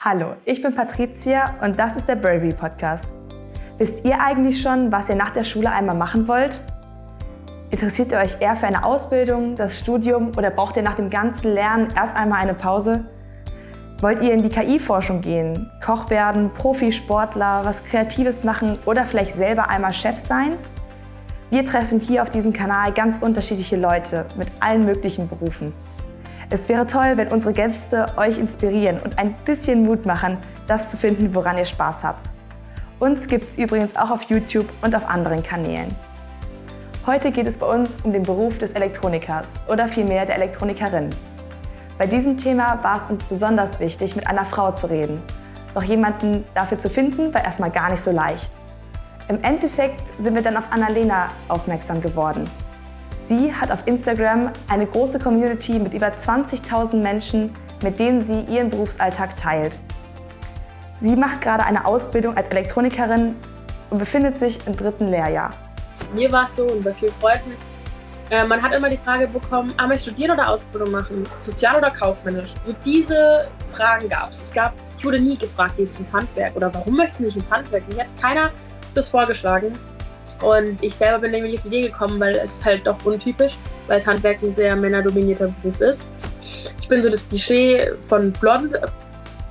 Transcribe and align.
Hallo, 0.00 0.34
ich 0.44 0.62
bin 0.62 0.72
Patricia 0.72 1.56
und 1.60 1.76
das 1.76 1.96
ist 1.96 2.08
der 2.08 2.14
Bravery 2.14 2.52
Podcast. 2.52 3.16
Wisst 3.78 4.04
ihr 4.04 4.22
eigentlich 4.22 4.62
schon, 4.62 4.92
was 4.92 5.08
ihr 5.08 5.16
nach 5.16 5.30
der 5.30 5.42
Schule 5.42 5.72
einmal 5.72 5.96
machen 5.96 6.28
wollt? 6.28 6.60
Interessiert 7.70 8.12
ihr 8.12 8.18
euch 8.18 8.40
eher 8.40 8.54
für 8.54 8.68
eine 8.68 8.84
Ausbildung, 8.84 9.56
das 9.56 9.76
Studium 9.76 10.30
oder 10.36 10.50
braucht 10.50 10.76
ihr 10.76 10.84
nach 10.84 10.94
dem 10.94 11.10
ganzen 11.10 11.52
Lernen 11.52 11.88
erst 11.96 12.14
einmal 12.14 12.40
eine 12.40 12.54
Pause? 12.54 13.06
Wollt 14.00 14.22
ihr 14.22 14.32
in 14.32 14.44
die 14.44 14.50
KI-Forschung 14.50 15.20
gehen, 15.20 15.68
Koch 15.84 16.08
werden, 16.10 16.52
Profisportler, 16.54 17.62
was 17.64 17.82
Kreatives 17.82 18.44
machen 18.44 18.78
oder 18.86 19.04
vielleicht 19.04 19.34
selber 19.34 19.68
einmal 19.68 19.92
Chef 19.92 20.20
sein? 20.20 20.58
Wir 21.50 21.64
treffen 21.64 21.98
hier 21.98 22.22
auf 22.22 22.30
diesem 22.30 22.52
Kanal 22.52 22.92
ganz 22.92 23.18
unterschiedliche 23.18 23.76
Leute 23.76 24.26
mit 24.36 24.46
allen 24.60 24.84
möglichen 24.84 25.28
Berufen. 25.28 25.72
Es 26.50 26.66
wäre 26.70 26.86
toll, 26.86 27.16
wenn 27.16 27.28
unsere 27.28 27.52
Gäste 27.52 28.06
euch 28.16 28.38
inspirieren 28.38 29.00
und 29.00 29.18
ein 29.18 29.34
bisschen 29.44 29.84
Mut 29.84 30.06
machen, 30.06 30.38
das 30.66 30.90
zu 30.90 30.96
finden, 30.96 31.34
woran 31.34 31.58
ihr 31.58 31.66
Spaß 31.66 32.04
habt. 32.04 32.26
Uns 32.98 33.28
gibt 33.28 33.50
es 33.50 33.58
übrigens 33.58 33.94
auch 33.96 34.10
auf 34.10 34.22
YouTube 34.24 34.66
und 34.80 34.94
auf 34.94 35.06
anderen 35.10 35.42
Kanälen. 35.42 35.94
Heute 37.06 37.32
geht 37.32 37.46
es 37.46 37.58
bei 37.58 37.66
uns 37.66 37.98
um 38.02 38.12
den 38.12 38.22
Beruf 38.22 38.56
des 38.56 38.72
Elektronikers 38.72 39.56
oder 39.68 39.88
vielmehr 39.88 40.24
der 40.24 40.36
Elektronikerin. 40.36 41.10
Bei 41.98 42.06
diesem 42.06 42.38
Thema 42.38 42.82
war 42.82 42.96
es 42.96 43.10
uns 43.10 43.24
besonders 43.24 43.78
wichtig, 43.78 44.16
mit 44.16 44.26
einer 44.26 44.46
Frau 44.46 44.72
zu 44.72 44.86
reden. 44.88 45.20
Doch 45.74 45.82
jemanden 45.82 46.44
dafür 46.54 46.78
zu 46.78 46.88
finden, 46.88 47.34
war 47.34 47.44
erstmal 47.44 47.70
gar 47.70 47.90
nicht 47.90 48.02
so 48.02 48.10
leicht. 48.10 48.50
Im 49.28 49.42
Endeffekt 49.42 50.00
sind 50.18 50.34
wir 50.34 50.42
dann 50.42 50.56
auf 50.56 50.64
Annalena 50.70 51.28
aufmerksam 51.48 52.00
geworden. 52.00 52.48
Sie 53.28 53.54
hat 53.54 53.70
auf 53.70 53.86
Instagram 53.86 54.52
eine 54.68 54.86
große 54.86 55.18
Community 55.18 55.78
mit 55.78 55.92
über 55.92 56.06
20.000 56.06 56.96
Menschen, 56.96 57.52
mit 57.82 58.00
denen 58.00 58.24
sie 58.24 58.40
ihren 58.50 58.70
Berufsalltag 58.70 59.36
teilt. 59.36 59.78
Sie 60.98 61.14
macht 61.14 61.42
gerade 61.42 61.62
eine 61.62 61.84
Ausbildung 61.84 62.38
als 62.38 62.48
Elektronikerin 62.48 63.36
und 63.90 63.98
befindet 63.98 64.38
sich 64.38 64.66
im 64.66 64.74
dritten 64.74 65.10
Lehrjahr. 65.10 65.52
Mir 66.14 66.32
war 66.32 66.44
es 66.44 66.56
so 66.56 66.64
und 66.64 66.82
bei 66.82 66.94
vielen 66.94 67.12
Freunden, 67.20 67.52
äh, 68.30 68.44
man 68.44 68.62
hat 68.62 68.72
immer 68.72 68.88
die 68.88 68.96
Frage 68.96 69.28
bekommen, 69.28 69.74
ah, 69.76 69.86
möchtest 69.86 70.08
studieren 70.08 70.30
oder 70.30 70.48
Ausbildung 70.48 70.90
machen? 70.90 71.28
Sozial 71.38 71.76
oder 71.76 71.90
kaufmännisch? 71.90 72.54
So 72.62 72.74
diese 72.82 73.46
Fragen 73.70 74.08
gab 74.08 74.30
es. 74.30 74.40
Es 74.40 74.52
gab, 74.54 74.72
ich 74.96 75.04
wurde 75.04 75.20
nie 75.20 75.36
gefragt, 75.36 75.76
gehst 75.76 75.96
du 75.96 76.00
ins 76.00 76.14
Handwerk 76.14 76.56
oder 76.56 76.72
warum 76.72 76.96
möchtest 76.96 77.20
du 77.20 77.24
nicht 77.24 77.36
ins 77.36 77.50
Handwerk? 77.50 77.86
Mir 77.88 78.04
hat 78.04 78.22
keiner 78.22 78.50
das 78.94 79.10
vorgeschlagen. 79.10 79.78
Und 80.40 80.82
ich 80.82 80.94
selber 80.94 81.18
bin 81.18 81.32
nämlich 81.32 81.56
auf 81.56 81.62
die 81.62 81.68
Idee 81.68 81.88
gekommen, 81.88 82.20
weil 82.20 82.36
es 82.36 82.64
halt 82.64 82.86
doch 82.86 82.96
untypisch, 83.04 83.56
weil 83.86 83.98
das 83.98 84.06
Handwerk 84.06 84.42
ein 84.42 84.52
sehr 84.52 84.76
männerdominierter 84.76 85.52
Beruf 85.62 85.80
ist. 85.80 86.06
Ich 86.80 86.88
bin 86.88 87.02
so 87.02 87.10
das 87.10 87.28
Klischee 87.28 87.90
von 88.00 88.32
blond, 88.32 88.76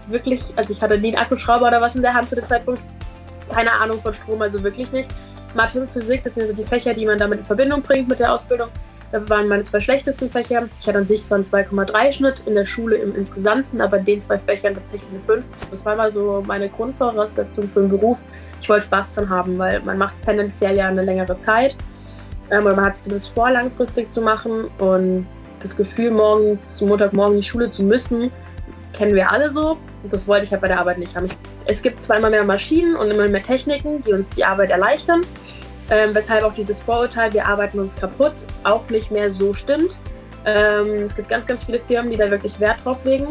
wirklich, 0.07 0.41
also 0.55 0.73
ich 0.73 0.81
hatte 0.81 0.97
nie 0.97 1.09
einen 1.09 1.17
Akkuschrauber 1.17 1.67
oder 1.67 1.81
was 1.81 1.95
in 1.95 2.01
der 2.01 2.13
Hand 2.13 2.29
zu 2.29 2.35
dem 2.35 2.45
Zeitpunkt. 2.45 2.81
Keine 3.53 3.71
Ahnung 3.71 4.01
von 4.01 4.13
Strom, 4.13 4.41
also 4.41 4.63
wirklich 4.63 4.91
nicht. 4.91 5.09
Mathe 5.53 5.81
und 5.81 5.89
Physik, 5.89 6.23
das 6.23 6.35
sind 6.35 6.47
so 6.47 6.53
die 6.53 6.63
Fächer, 6.63 6.93
die 6.93 7.05
man 7.05 7.17
damit 7.17 7.39
in 7.39 7.45
Verbindung 7.45 7.81
bringt 7.81 8.07
mit 8.07 8.19
der 8.19 8.33
Ausbildung. 8.33 8.69
Das 9.11 9.29
waren 9.29 9.47
meine 9.47 9.63
zwei 9.63 9.79
schlechtesten 9.79 10.29
Fächer. 10.29 10.67
Ich 10.81 10.87
hatte 10.87 10.97
an 10.97 11.07
sich 11.07 11.23
zwar 11.23 11.37
einen 11.37 11.45
2,3 11.45 12.11
Schnitt 12.11 12.43
in 12.45 12.55
der 12.55 12.65
Schule 12.65 12.97
im 12.97 13.15
Insgesamten, 13.15 13.79
aber 13.79 13.99
in 13.99 14.05
den 14.05 14.19
zwei 14.19 14.37
Fächern 14.37 14.75
tatsächlich 14.75 15.09
eine 15.09 15.21
5. 15.21 15.45
Das 15.69 15.85
war 15.85 15.95
mal 15.95 16.11
so 16.11 16.43
meine 16.45 16.67
Grundvoraussetzung 16.67 17.69
für 17.69 17.79
einen 17.79 17.89
Beruf. 17.89 18.23
Ich 18.59 18.67
wollte 18.67 18.85
Spaß 18.85 19.15
dran 19.15 19.29
haben, 19.29 19.57
weil 19.57 19.81
man 19.81 19.97
macht 19.97 20.15
es 20.15 20.21
tendenziell 20.21 20.75
ja 20.75 20.87
eine 20.87 21.03
längere 21.03 21.37
Zeit. 21.39 21.77
Ähm, 22.51 22.65
oder 22.65 22.75
man 22.75 22.85
hat 22.85 22.95
es 22.95 23.01
zumindest 23.03 23.29
vor, 23.33 23.49
langfristig 23.49 24.11
zu 24.11 24.21
machen. 24.21 24.65
Und 24.77 25.25
das 25.61 25.77
Gefühl, 25.77 26.11
morgens, 26.11 26.81
Montagmorgen 26.81 27.35
in 27.35 27.41
die 27.41 27.47
Schule 27.47 27.69
zu 27.69 27.83
müssen, 27.83 28.29
kennen 28.91 29.15
wir 29.15 29.31
alle 29.31 29.49
so. 29.49 29.77
Und 30.03 30.11
das 30.11 30.27
wollte 30.27 30.45
ich 30.45 30.51
halt 30.51 30.61
bei 30.61 30.67
der 30.67 30.79
Arbeit 30.79 30.97
nicht 30.97 31.15
haben. 31.15 31.27
Ich, 31.27 31.37
es 31.65 31.81
gibt 31.81 32.01
zwar 32.01 32.17
immer 32.17 32.29
mehr 32.29 32.43
Maschinen 32.43 32.97
und 32.97 33.09
immer 33.09 33.27
mehr 33.29 33.43
Techniken, 33.43 34.01
die 34.01 34.11
uns 34.11 34.31
die 34.31 34.43
Arbeit 34.43 34.69
erleichtern 34.69 35.21
ähm, 35.89 36.13
weshalb 36.13 36.43
auch 36.43 36.53
dieses 36.53 36.81
Vorurteil, 36.81 37.33
wir 37.33 37.45
arbeiten 37.45 37.79
uns 37.79 37.95
kaputt, 37.95 38.33
auch 38.63 38.89
nicht 38.89 39.11
mehr 39.11 39.29
so 39.29 39.53
stimmt. 39.53 39.97
Ähm, 40.45 41.03
es 41.05 41.15
gibt 41.15 41.29
ganz, 41.29 41.45
ganz 41.45 41.63
viele 41.63 41.79
Firmen, 41.79 42.11
die 42.11 42.17
da 42.17 42.29
wirklich 42.29 42.59
Wert 42.59 42.77
drauf 42.83 43.03
legen. 43.05 43.27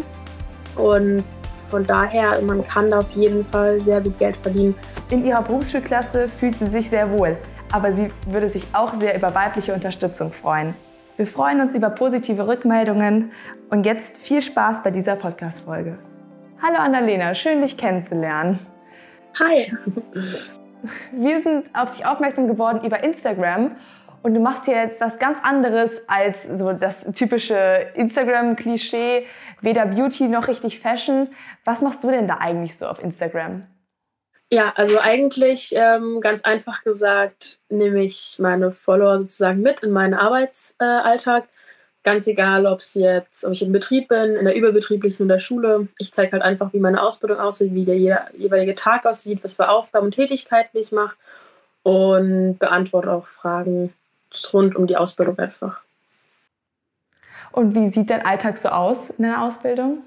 Und 0.77 1.25
von 1.71 1.87
daher, 1.87 2.41
man 2.43 2.65
kann 2.65 2.91
da 2.91 2.99
auf 2.99 3.11
jeden 3.13 3.45
Fall 3.45 3.81
sehr 3.81 4.01
gut 4.01 4.19
Geld 4.19 4.37
verdienen. 4.37 4.75
In 5.11 5.25
ihrer 5.25 5.43
Berufsschulklasse 5.43 6.29
fühlt 6.39 6.59
sie 6.59 6.67
sich 6.67 6.91
sehr 6.91 7.11
wohl, 7.11 7.37
aber 7.73 7.93
sie 7.93 8.11
würde 8.27 8.49
sich 8.49 8.67
auch 8.73 8.95
sehr 8.95 9.17
über 9.17 9.35
weibliche 9.35 9.73
Unterstützung 9.73 10.33
freuen. 10.33 10.75
Wir 11.17 11.27
freuen 11.27 11.61
uns 11.61 11.75
über 11.75 11.91
positive 11.91 12.47
Rückmeldungen 12.47 13.33
und 13.71 13.87
jetzt 13.87 14.19
viel 14.19 14.43
Spaß 14.43 14.83
bei 14.83 14.91
dieser 14.91 15.17
Podcast-Folge. 15.17 15.99
Hallo 16.63 16.79
Annalena, 16.79 17.35
schön 17.35 17.63
dich 17.63 17.77
kennenzulernen. 17.77 18.61
Hi. 19.39 19.73
Wir 21.13 21.41
sind 21.41 21.69
auf 21.75 21.95
dich 21.95 22.07
aufmerksam 22.07 22.49
geworden 22.49 22.85
über 22.85 23.03
Instagram 23.03 23.77
und 24.23 24.35
du 24.35 24.41
machst 24.41 24.65
hier 24.65 24.77
jetzt 24.77 25.01
was 25.01 25.19
ganz 25.19 25.39
anderes 25.43 26.03
als 26.09 26.45
so 26.45 26.73
das 26.73 27.07
typische 27.15 27.89
Instagram-Klischee, 27.95 29.25
weder 29.61 29.87
Beauty 29.87 30.29
noch 30.29 30.49
richtig 30.49 30.81
Fashion. 30.81 31.29
Was 31.65 31.81
machst 31.81 32.03
du 32.03 32.11
denn 32.11 32.27
da 32.27 32.39
eigentlich 32.39 32.77
so 32.77 32.87
auf 32.87 33.03
Instagram? 33.03 33.67
Ja, 34.51 34.73
also 34.77 35.01
eigentlich 35.01 35.75
ähm, 35.77 36.21
ganz 36.21 36.43
einfach 36.43 36.85
gesagt, 36.85 37.59
nehme 37.69 38.05
ich 38.05 38.37
meine 38.39 38.71
Follower 38.71 39.19
sozusagen 39.19 39.61
mit 39.61 39.81
in 39.81 39.91
meinen 39.91 40.15
Arbeitsalltag. 40.15 41.45
Äh, 41.45 41.49
Ganz 42.07 42.29
egal, 42.29 42.67
ob 42.67 42.79
es 42.79 42.95
jetzt, 42.95 43.45
ob 43.45 43.51
ich 43.51 43.63
im 43.63 43.73
Betrieb 43.73 44.07
bin, 44.07 44.37
in 44.37 44.45
der 44.45 44.55
überbetrieblichen 44.55 45.25
in 45.25 45.29
der 45.29 45.39
Schule. 45.39 45.89
Ich 45.99 46.13
zeige 46.13 46.31
halt 46.31 46.43
einfach, 46.45 46.73
wie 46.73 46.79
meine 46.79 47.03
Ausbildung 47.03 47.41
aussieht, 47.41 47.75
wie 47.75 47.85
der 47.85 47.97
jeweilige 47.97 48.77
Tag 48.77 49.05
aussieht, 49.05 49.43
was 49.43 49.55
für 49.55 49.69
Aufgaben 49.69 50.07
und 50.07 50.15
Tätigkeiten 50.15 50.79
ich 50.79 50.93
mache 50.93 51.17
und 51.83 52.59
beantworte 52.61 53.11
auch 53.11 53.27
Fragen 53.27 53.93
rund 54.53 54.77
um 54.77 54.87
die 54.87 54.97
Ausbildung 54.97 55.37
einfach. 55.41 55.81
Und 57.51 57.75
wie 57.75 57.89
sieht 57.89 58.09
dein 58.09 58.25
Alltag 58.25 58.57
so 58.57 58.69
aus 58.69 59.11
in 59.11 59.25
der 59.25 59.43
Ausbildung? 59.43 60.05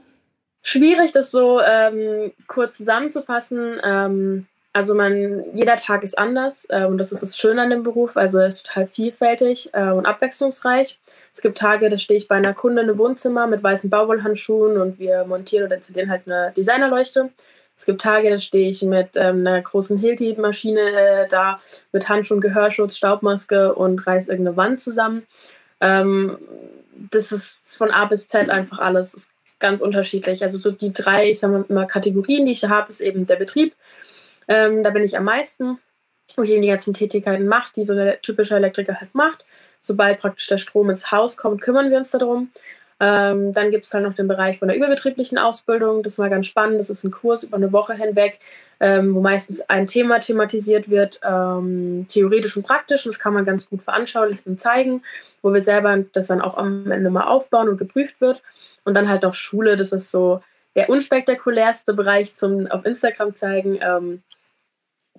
Schwierig, 0.62 1.12
das 1.12 1.32
so 1.32 1.60
ähm, 1.60 2.32
kurz 2.48 2.78
zusammenzufassen. 2.78 3.82
Ähm, 3.84 4.48
also 4.72 4.94
man, 4.94 5.44
jeder 5.54 5.76
Tag 5.76 6.04
ist 6.04 6.18
anders 6.18 6.66
äh, 6.70 6.86
und 6.86 6.98
das 7.00 7.12
ist 7.12 7.24
das 7.24 7.38
Schöne 7.38 7.64
an 7.64 7.70
dem 7.70 7.84
Beruf. 7.84 8.16
Also 8.16 8.40
er 8.40 8.48
ist 8.48 8.66
total 8.66 8.88
vielfältig 8.88 9.70
äh, 9.74 9.90
und 9.90 10.06
abwechslungsreich. 10.06 11.00
Es 11.40 11.44
gibt 11.44 11.58
Tage, 11.58 11.90
da 11.90 11.98
stehe 11.98 12.18
ich 12.18 12.28
bei 12.28 12.36
einer 12.36 12.54
Kundin 12.54 12.90
im 12.90 12.98
Wohnzimmer 12.98 13.48
mit 13.48 13.64
weißen 13.64 13.90
Baumwollhandschuhen 13.90 14.76
und 14.76 15.00
wir 15.00 15.24
montieren 15.24 15.68
oder 15.68 15.78
installieren 15.78 16.10
halt 16.10 16.24
eine 16.26 16.52
Designerleuchte. 16.52 17.30
Es 17.78 17.86
gibt 17.86 18.02
Tage, 18.02 18.30
da 18.30 18.38
stehe 18.38 18.70
ich 18.70 18.82
mit 18.82 19.12
ähm, 19.16 19.48
einer 19.48 19.62
großen 19.62 19.98
Hilti-Maschine 19.98 20.82
äh, 20.82 21.28
da, 21.30 21.62
mit 21.94 22.10
Handschuhen, 22.10 22.42
Gehörschutz, 22.42 22.98
Staubmaske 22.98 23.74
und 23.74 24.06
reiße 24.06 24.30
irgendeine 24.30 24.58
Wand 24.58 24.82
zusammen. 24.82 25.26
Ähm, 25.80 26.38
das 27.10 27.32
ist 27.32 27.78
von 27.78 27.90
A 27.90 28.04
bis 28.04 28.28
Z 28.28 28.50
einfach 28.50 28.80
alles. 28.80 29.14
Ist 29.14 29.32
ganz 29.60 29.80
unterschiedlich. 29.80 30.44
Also 30.44 30.58
so 30.58 30.72
die 30.72 30.92
drei, 30.92 31.30
ich 31.30 31.40
sage 31.40 31.64
mal, 31.70 31.88
Kategorien, 31.88 32.48
die 32.48 32.52
ich 32.52 32.66
habe, 32.66 32.90
ist 32.90 33.00
eben 33.00 33.28
der 33.28 33.38
Betrieb. 33.38 33.74
Ähm, 34.50 34.84
da 34.84 34.90
bin 34.90 35.06
ich 35.06 35.16
am 35.18 35.24
meisten, 35.24 35.80
wo 36.36 36.44
ich 36.44 36.50
eben 36.50 36.64
die 36.64 36.68
ganzen 36.68 36.94
Tätigkeiten 36.94 37.48
mache, 37.48 37.72
die 37.78 37.86
so 37.86 37.94
ein 37.94 38.18
typischer 38.22 38.58
Elektriker 38.58 39.00
halt 39.00 39.16
macht 39.16 39.46
sobald 39.80 40.20
praktisch 40.20 40.48
der 40.48 40.58
Strom 40.58 40.90
ins 40.90 41.12
Haus 41.12 41.38
kommt, 41.38 41.62
kümmern 41.62 41.90
wir 41.90 41.98
uns 41.98 42.10
darum. 42.10 42.50
Ähm, 43.02 43.54
dann 43.54 43.72
gibt 43.72 43.86
es 43.86 43.94
halt 43.94 44.04
noch 44.04 44.14
den 44.14 44.28
Bereich 44.28 44.60
von 44.60 44.68
der 44.68 44.76
überbetrieblichen 44.76 45.38
Ausbildung. 45.38 46.04
Das 46.04 46.14
ist 46.14 46.18
mal 46.18 46.30
ganz 46.30 46.48
spannend. 46.48 46.80
Das 46.80 46.90
ist 46.90 47.06
ein 47.06 47.12
Kurs 47.12 47.44
über 47.44 47.56
eine 47.56 47.72
Woche 47.72 47.94
hinweg, 47.94 48.40
ähm, 48.82 49.16
wo 49.16 49.22
meistens 49.22 49.62
ein 49.70 49.88
Thema 49.88 50.20
thematisiert 50.20 50.90
wird, 50.90 51.20
ähm, 51.24 52.06
theoretisch 52.10 52.58
und 52.58 52.64
praktisch. 52.64 53.06
Und 53.06 53.14
das 53.14 53.20
kann 53.20 53.34
man 53.34 53.46
ganz 53.46 53.70
gut 53.70 53.82
veranschaulichen 53.82 54.54
und 54.54 54.60
zeigen, 54.60 55.02
wo 55.42 55.54
wir 55.54 55.62
selber 55.62 55.98
das 56.12 56.28
dann 56.28 56.42
auch 56.42 56.58
am 56.58 56.92
Ende 56.92 57.10
mal 57.10 57.28
aufbauen 57.28 57.70
und 57.70 57.78
geprüft 57.78 58.20
wird. 58.20 58.44
Und 58.84 58.96
dann 58.96 59.08
halt 59.08 59.24
noch 59.24 59.34
Schule. 59.34 59.78
Das 59.78 59.94
ist 59.94 60.12
so 60.12 60.42
der 60.76 60.90
unspektakulärste 60.90 61.94
Bereich 61.94 62.36
zum 62.36 62.68
auf 62.68 62.86
Instagram 62.86 63.34
zeigen. 63.34 63.80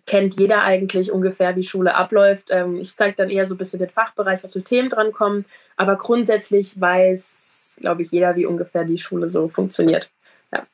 Kennt 0.07 0.39
jeder 0.39 0.63
eigentlich 0.63 1.13
ungefähr, 1.13 1.57
wie 1.57 1.63
Schule 1.63 1.95
abläuft. 1.95 2.49
Ähm, 2.51 2.79
ich 2.81 2.97
zeige 2.97 3.17
dann 3.17 3.31
eher 3.31 3.47
so 3.47 3.55
ein 3.55 3.59
bisschen 3.59 3.79
den 3.79 3.91
Fachbereich, 3.91 4.43
was 4.43 4.53
für 4.53 4.63
Themen 4.63 4.89
drankommen. 4.89 5.45
Aber 5.77 5.97
grundsätzlich 5.97 6.81
weiß, 6.81 7.79
glaube 7.81 8.03
ich, 8.03 8.11
jeder, 8.11 8.37
wie 8.37 8.47
ungefähr 8.47 8.85
die 8.85 8.99
Schule 8.99 9.29
so 9.29 9.49
funktioniert. 9.49 10.11
Ja. 10.53 10.67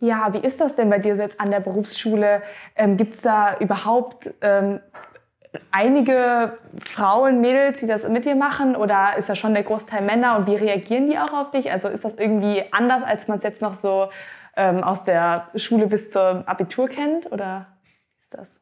Ja, 0.00 0.32
wie 0.32 0.46
ist 0.46 0.60
das 0.60 0.74
denn 0.74 0.88
bei 0.88 0.98
dir 0.98 1.14
so 1.16 1.22
jetzt 1.22 1.40
an 1.40 1.50
der 1.50 1.60
Berufsschule? 1.60 2.42
Ähm, 2.74 2.96
Gibt 2.96 3.14
es 3.14 3.20
da 3.20 3.58
überhaupt 3.58 4.32
ähm, 4.40 4.80
einige 5.70 6.58
Frauen, 6.84 7.40
Mädels, 7.40 7.80
die 7.80 7.86
das 7.86 8.08
mit 8.08 8.24
dir 8.24 8.34
machen? 8.34 8.76
Oder 8.76 9.16
ist 9.18 9.28
das 9.28 9.38
schon 9.38 9.54
der 9.54 9.62
Großteil 9.62 10.02
Männer? 10.02 10.36
Und 10.36 10.46
wie 10.46 10.54
reagieren 10.54 11.08
die 11.08 11.18
auch 11.18 11.32
auf 11.32 11.50
dich? 11.50 11.70
Also 11.70 11.88
ist 11.88 12.04
das 12.04 12.16
irgendwie 12.16 12.64
anders, 12.70 13.02
als 13.02 13.28
man 13.28 13.38
es 13.38 13.44
jetzt 13.44 13.62
noch 13.62 13.74
so 13.74 14.10
ähm, 14.60 14.84
aus 14.84 15.04
der 15.04 15.48
Schule 15.56 15.86
bis 15.86 16.10
zum 16.10 16.44
Abitur 16.46 16.86
kennt? 16.88 17.32
Oder 17.32 17.66
ist 18.20 18.34
das? 18.34 18.60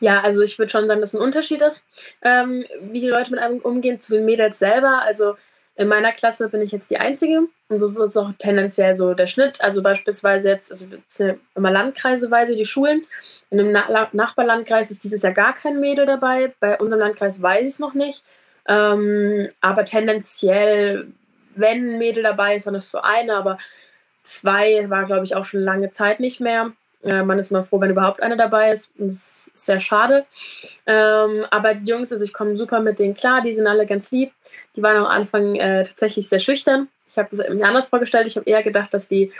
Ja, 0.00 0.20
also 0.20 0.42
ich 0.42 0.58
würde 0.58 0.70
schon 0.70 0.86
sagen, 0.86 1.00
dass 1.00 1.14
ein 1.14 1.20
Unterschied 1.20 1.62
ist, 1.62 1.82
ähm, 2.22 2.66
wie 2.82 3.00
die 3.00 3.08
Leute 3.08 3.30
mit 3.30 3.40
einem 3.40 3.58
umgehen 3.58 3.98
zu 3.98 4.12
den 4.12 4.26
Mädels 4.26 4.58
selber. 4.58 5.02
Also 5.02 5.36
In 5.80 5.88
meiner 5.88 6.12
Klasse 6.12 6.50
bin 6.50 6.60
ich 6.60 6.72
jetzt 6.72 6.90
die 6.90 6.98
Einzige 6.98 7.38
und 7.68 7.80
das 7.80 7.96
ist 7.96 8.16
auch 8.18 8.32
tendenziell 8.38 8.94
so 8.96 9.14
der 9.14 9.26
Schnitt. 9.26 9.62
Also 9.62 9.82
beispielsweise 9.82 10.50
jetzt, 10.50 10.70
also 10.70 10.84
jetzt 10.86 11.18
immer 11.54 11.70
landkreiseweise 11.70 12.54
die 12.54 12.66
Schulen. 12.66 13.06
In 13.48 13.60
einem 13.60 13.72
Na 13.72 14.10
Nachbarlandkreis 14.12 14.90
ist 14.90 15.04
dieses 15.04 15.22
Jahr 15.22 15.32
gar 15.32 15.54
kein 15.54 15.80
Mädel 15.80 16.04
dabei. 16.04 16.52
Bei 16.60 16.76
unserem 16.78 17.00
Landkreis 17.00 17.40
weiß 17.40 17.62
ich 17.62 17.74
es 17.74 17.78
noch 17.78 17.94
nicht. 17.94 18.24
Ähm, 18.68 19.48
aber 19.62 19.86
tendenziell, 19.86 21.08
wenn 21.54 21.92
ein 21.92 21.98
Mädel 21.98 22.24
dabei 22.24 22.56
ist, 22.56 22.66
dann 22.66 22.74
ist 22.74 22.90
so 22.90 23.00
eine, 23.00 23.34
aber 23.34 23.56
zwei 24.22 24.88
war, 24.88 25.04
glaube 25.04 25.24
ich, 25.24 25.34
auch 25.34 25.44
schon 25.44 25.60
lange 25.60 25.90
Zeit 25.90 26.20
nicht 26.20 26.40
mehr. 26.40 26.72
Äh, 27.02 27.22
man 27.22 27.38
ist 27.38 27.50
immer 27.50 27.62
froh, 27.62 27.80
wenn 27.80 27.90
überhaupt 27.90 28.22
eine 28.22 28.36
dabei 28.36 28.72
ist. 28.72 28.92
Das 28.96 29.48
ist 29.48 29.66
sehr 29.66 29.80
schade. 29.80 30.26
Ähm, 30.86 31.46
aber 31.50 31.74
die 31.74 31.90
Jungs, 31.90 32.12
also 32.12 32.24
ich 32.24 32.32
komme 32.32 32.56
super 32.56 32.80
mit 32.80 32.98
denen 32.98 33.14
klar, 33.14 33.40
die 33.42 33.52
sind 33.52 33.66
alle 33.66 33.86
ganz 33.86 34.10
lieb. 34.10 34.32
Die 34.76 34.82
waren 34.82 34.96
am 34.96 35.06
Anfang 35.06 35.54
äh, 35.56 35.84
tatsächlich 35.84 36.28
sehr 36.28 36.40
schüchtern. 36.40 36.88
Ich 37.08 37.18
habe 37.18 37.28
das 37.30 37.38
mir 37.48 37.66
anders 37.66 37.88
vorgestellt. 37.88 38.26
Ich 38.26 38.36
habe 38.36 38.48
eher 38.48 38.62
gedacht, 38.62 38.92
dass 38.92 39.08
die, 39.08 39.32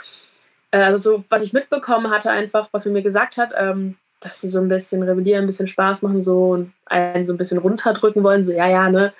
äh, 0.71 0.79
also 0.79 0.97
so, 0.97 1.23
was 1.29 1.43
ich 1.43 1.53
mitbekommen 1.53 2.09
hatte, 2.09 2.31
einfach, 2.31 2.69
was 2.71 2.85
man 2.85 2.93
mir 2.93 3.03
gesagt 3.03 3.37
hat, 3.37 3.51
ähm, 3.55 3.95
dass 4.19 4.41
sie 4.41 4.49
so 4.49 4.59
ein 4.59 4.67
bisschen 4.67 5.01
rebellieren, 5.01 5.43
ein 5.43 5.47
bisschen 5.47 5.67
Spaß 5.67 6.03
machen 6.03 6.21
so 6.21 6.49
und 6.49 6.73
einen 6.85 7.25
so 7.25 7.33
ein 7.33 7.37
bisschen 7.37 7.57
runterdrücken 7.57 8.23
wollen, 8.23 8.43
so 8.43 8.53
ja, 8.53 8.67
ja, 8.67 8.89
ne. 8.89 9.13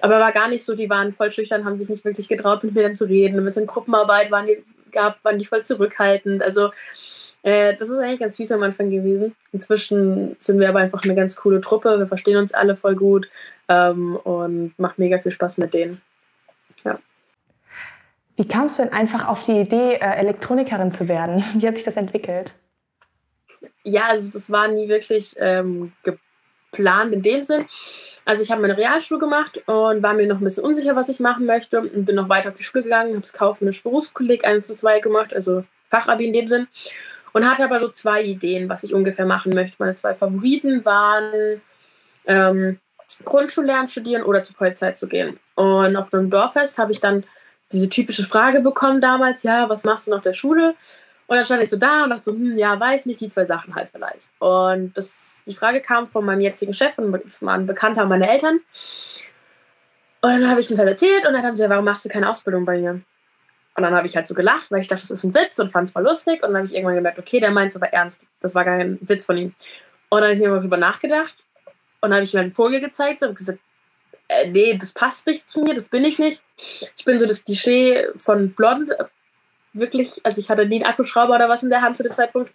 Aber 0.00 0.18
war 0.18 0.32
gar 0.32 0.48
nicht 0.48 0.64
so, 0.64 0.74
die 0.74 0.88
waren 0.88 1.12
voll 1.12 1.30
schüchtern, 1.30 1.64
haben 1.64 1.76
sich 1.76 1.90
nicht 1.90 2.04
wirklich 2.04 2.28
getraut, 2.28 2.64
mit 2.64 2.74
mir 2.74 2.82
dann 2.82 2.96
zu 2.96 3.04
reden. 3.04 3.38
Und 3.38 3.46
es 3.46 3.58
in 3.58 3.66
Gruppenarbeit 3.66 4.30
waren, 4.30 4.46
die, 4.46 4.64
gab, 4.90 5.24
waren 5.24 5.38
die 5.38 5.44
voll 5.44 5.64
zurückhaltend. 5.64 6.42
Also 6.42 6.70
äh, 7.42 7.74
das 7.74 7.88
ist 7.88 7.98
eigentlich 7.98 8.20
ganz 8.20 8.36
süß 8.36 8.52
am 8.52 8.62
Anfang 8.62 8.90
gewesen. 8.90 9.34
Inzwischen 9.52 10.36
sind 10.38 10.60
wir 10.60 10.68
aber 10.68 10.80
einfach 10.80 11.02
eine 11.02 11.14
ganz 11.14 11.36
coole 11.36 11.60
Truppe. 11.60 11.98
Wir 11.98 12.06
verstehen 12.06 12.36
uns 12.36 12.52
alle 12.52 12.76
voll 12.76 12.96
gut 12.96 13.28
ähm, 13.68 14.16
und 14.16 14.78
macht 14.78 14.98
mega 14.98 15.18
viel 15.18 15.32
Spaß 15.32 15.58
mit 15.58 15.72
denen. 15.72 16.00
Ja. 16.84 16.98
Wie 18.36 18.48
kamst 18.48 18.78
du 18.78 18.82
denn 18.82 18.92
einfach 18.92 19.28
auf 19.28 19.44
die 19.44 19.60
Idee, 19.60 19.94
äh, 19.94 20.16
Elektronikerin 20.16 20.92
zu 20.92 21.08
werden? 21.08 21.44
Wie 21.54 21.66
hat 21.66 21.76
sich 21.76 21.84
das 21.84 21.96
entwickelt? 21.96 22.54
Ja, 23.82 24.08
also 24.08 24.30
das 24.30 24.50
war 24.50 24.68
nie 24.68 24.88
wirklich 24.88 25.34
ähm, 25.38 25.92
geplant 26.02 26.29
in 27.12 27.22
dem 27.22 27.42
Sinn. 27.42 27.66
Also 28.24 28.42
ich 28.42 28.50
habe 28.50 28.60
meine 28.60 28.76
Realschule 28.76 29.18
gemacht 29.18 29.60
und 29.66 30.02
war 30.02 30.14
mir 30.14 30.26
noch 30.26 30.38
ein 30.38 30.44
bisschen 30.44 30.64
unsicher, 30.64 30.94
was 30.94 31.08
ich 31.08 31.20
machen 31.20 31.46
möchte 31.46 31.80
und 31.80 32.04
bin 32.04 32.14
noch 32.14 32.28
weiter 32.28 32.50
auf 32.50 32.54
die 32.54 32.62
Schule 32.62 32.84
gegangen, 32.84 33.10
habe 33.10 33.20
das 33.20 33.32
kaufmännisch 33.32 33.82
Berufskolleg 33.82 34.44
1 34.44 34.70
und 34.70 34.78
2 34.78 35.00
gemacht, 35.00 35.34
also 35.34 35.64
Fachabi 35.88 36.26
in 36.26 36.32
dem 36.32 36.46
Sinn 36.46 36.68
und 37.32 37.48
hatte 37.48 37.64
aber 37.64 37.80
so 37.80 37.88
zwei 37.88 38.22
Ideen, 38.22 38.68
was 38.68 38.84
ich 38.84 38.94
ungefähr 38.94 39.26
machen 39.26 39.52
möchte. 39.54 39.76
Meine 39.78 39.94
zwei 39.94 40.14
Favoriten 40.14 40.84
waren 40.84 41.60
ähm, 42.26 42.78
Grundschullehramt 43.24 43.90
studieren 43.90 44.22
oder 44.22 44.42
zur 44.42 44.56
Polizei 44.56 44.92
zu 44.92 45.08
gehen. 45.08 45.38
Und 45.54 45.96
auf 45.96 46.12
einem 46.12 46.30
Dorffest 46.30 46.78
habe 46.78 46.92
ich 46.92 47.00
dann 47.00 47.24
diese 47.72 47.88
typische 47.88 48.24
Frage 48.24 48.60
bekommen 48.60 49.00
damals, 49.00 49.42
ja, 49.42 49.68
was 49.68 49.84
machst 49.84 50.06
du 50.06 50.10
nach 50.10 50.22
der 50.22 50.32
Schule? 50.32 50.74
Und 51.30 51.36
dann 51.36 51.44
stand 51.44 51.62
ich 51.62 51.70
so 51.70 51.76
da 51.76 52.02
und 52.02 52.10
dachte 52.10 52.24
so, 52.24 52.32
hm, 52.32 52.58
ja, 52.58 52.80
weiß 52.80 53.06
nicht, 53.06 53.20
die 53.20 53.28
zwei 53.28 53.44
Sachen 53.44 53.76
halt 53.76 53.90
vielleicht. 53.92 54.30
Und 54.40 54.96
das, 54.96 55.44
die 55.46 55.54
Frage 55.54 55.80
kam 55.80 56.08
von 56.08 56.24
meinem 56.24 56.40
jetzigen 56.40 56.74
Chef 56.74 56.98
und 56.98 57.12
das 57.22 57.40
war 57.46 57.54
ein 57.54 57.68
Bekannter 57.68 58.04
meiner 58.04 58.28
Eltern. 58.28 58.58
Und 60.22 60.30
dann 60.32 60.50
habe 60.50 60.58
ich 60.58 60.68
ihm 60.68 60.72
das 60.72 60.80
halt 60.80 60.88
erzählt 60.88 61.24
und 61.24 61.32
dann 61.32 61.44
haben 61.44 61.54
sie 61.54 61.70
warum 61.70 61.84
machst 61.84 62.04
du 62.04 62.08
keine 62.08 62.28
Ausbildung 62.28 62.64
bei 62.64 62.78
mir? 62.78 63.00
Und 63.76 63.82
dann 63.84 63.94
habe 63.94 64.08
ich 64.08 64.16
halt 64.16 64.26
so 64.26 64.34
gelacht, 64.34 64.72
weil 64.72 64.80
ich 64.80 64.88
dachte, 64.88 65.02
das 65.02 65.10
ist 65.12 65.22
ein 65.22 65.32
Witz 65.32 65.60
und 65.60 65.70
fand 65.70 65.86
es 65.86 65.92
voll 65.92 66.02
lustig. 66.02 66.42
Und 66.42 66.48
dann 66.48 66.56
habe 66.56 66.66
ich 66.66 66.74
irgendwann 66.74 66.96
gemerkt, 66.96 67.20
okay, 67.20 67.38
der 67.38 67.52
meint 67.52 67.70
es 67.70 67.76
aber 67.76 67.92
ernst. 67.92 68.26
Das 68.40 68.56
war 68.56 68.64
gar 68.64 68.78
kein 68.78 68.98
Witz 69.00 69.24
von 69.24 69.36
ihm. 69.36 69.54
Und 70.08 70.20
dann 70.22 70.30
habe 70.30 70.34
ich 70.34 70.40
mir 70.40 70.48
mal 70.48 70.60
drüber 70.60 70.78
nachgedacht 70.78 71.36
und 72.00 72.12
habe 72.12 72.24
ich 72.24 72.34
mir 72.34 72.40
einen 72.40 72.50
Vogel 72.50 72.80
gezeigt 72.80 73.22
und 73.22 73.36
gesagt, 73.36 73.60
äh, 74.26 74.50
nee, 74.50 74.76
das 74.76 74.92
passt 74.94 75.28
nicht 75.28 75.48
zu 75.48 75.60
mir, 75.60 75.74
das 75.74 75.90
bin 75.90 76.04
ich 76.04 76.18
nicht. 76.18 76.42
Ich 76.96 77.04
bin 77.04 77.20
so 77.20 77.26
das 77.26 77.44
Klischee 77.44 78.08
von 78.16 78.52
blond. 78.52 78.90
Wirklich, 79.72 80.20
also 80.24 80.40
ich 80.40 80.48
hatte 80.48 80.66
nie 80.66 80.76
einen 80.76 80.84
Akkuschrauber 80.84 81.34
oder 81.34 81.48
was 81.48 81.62
in 81.62 81.70
der 81.70 81.82
Hand 81.82 81.96
zu 81.96 82.02
dem 82.02 82.12
Zeitpunkt. 82.12 82.52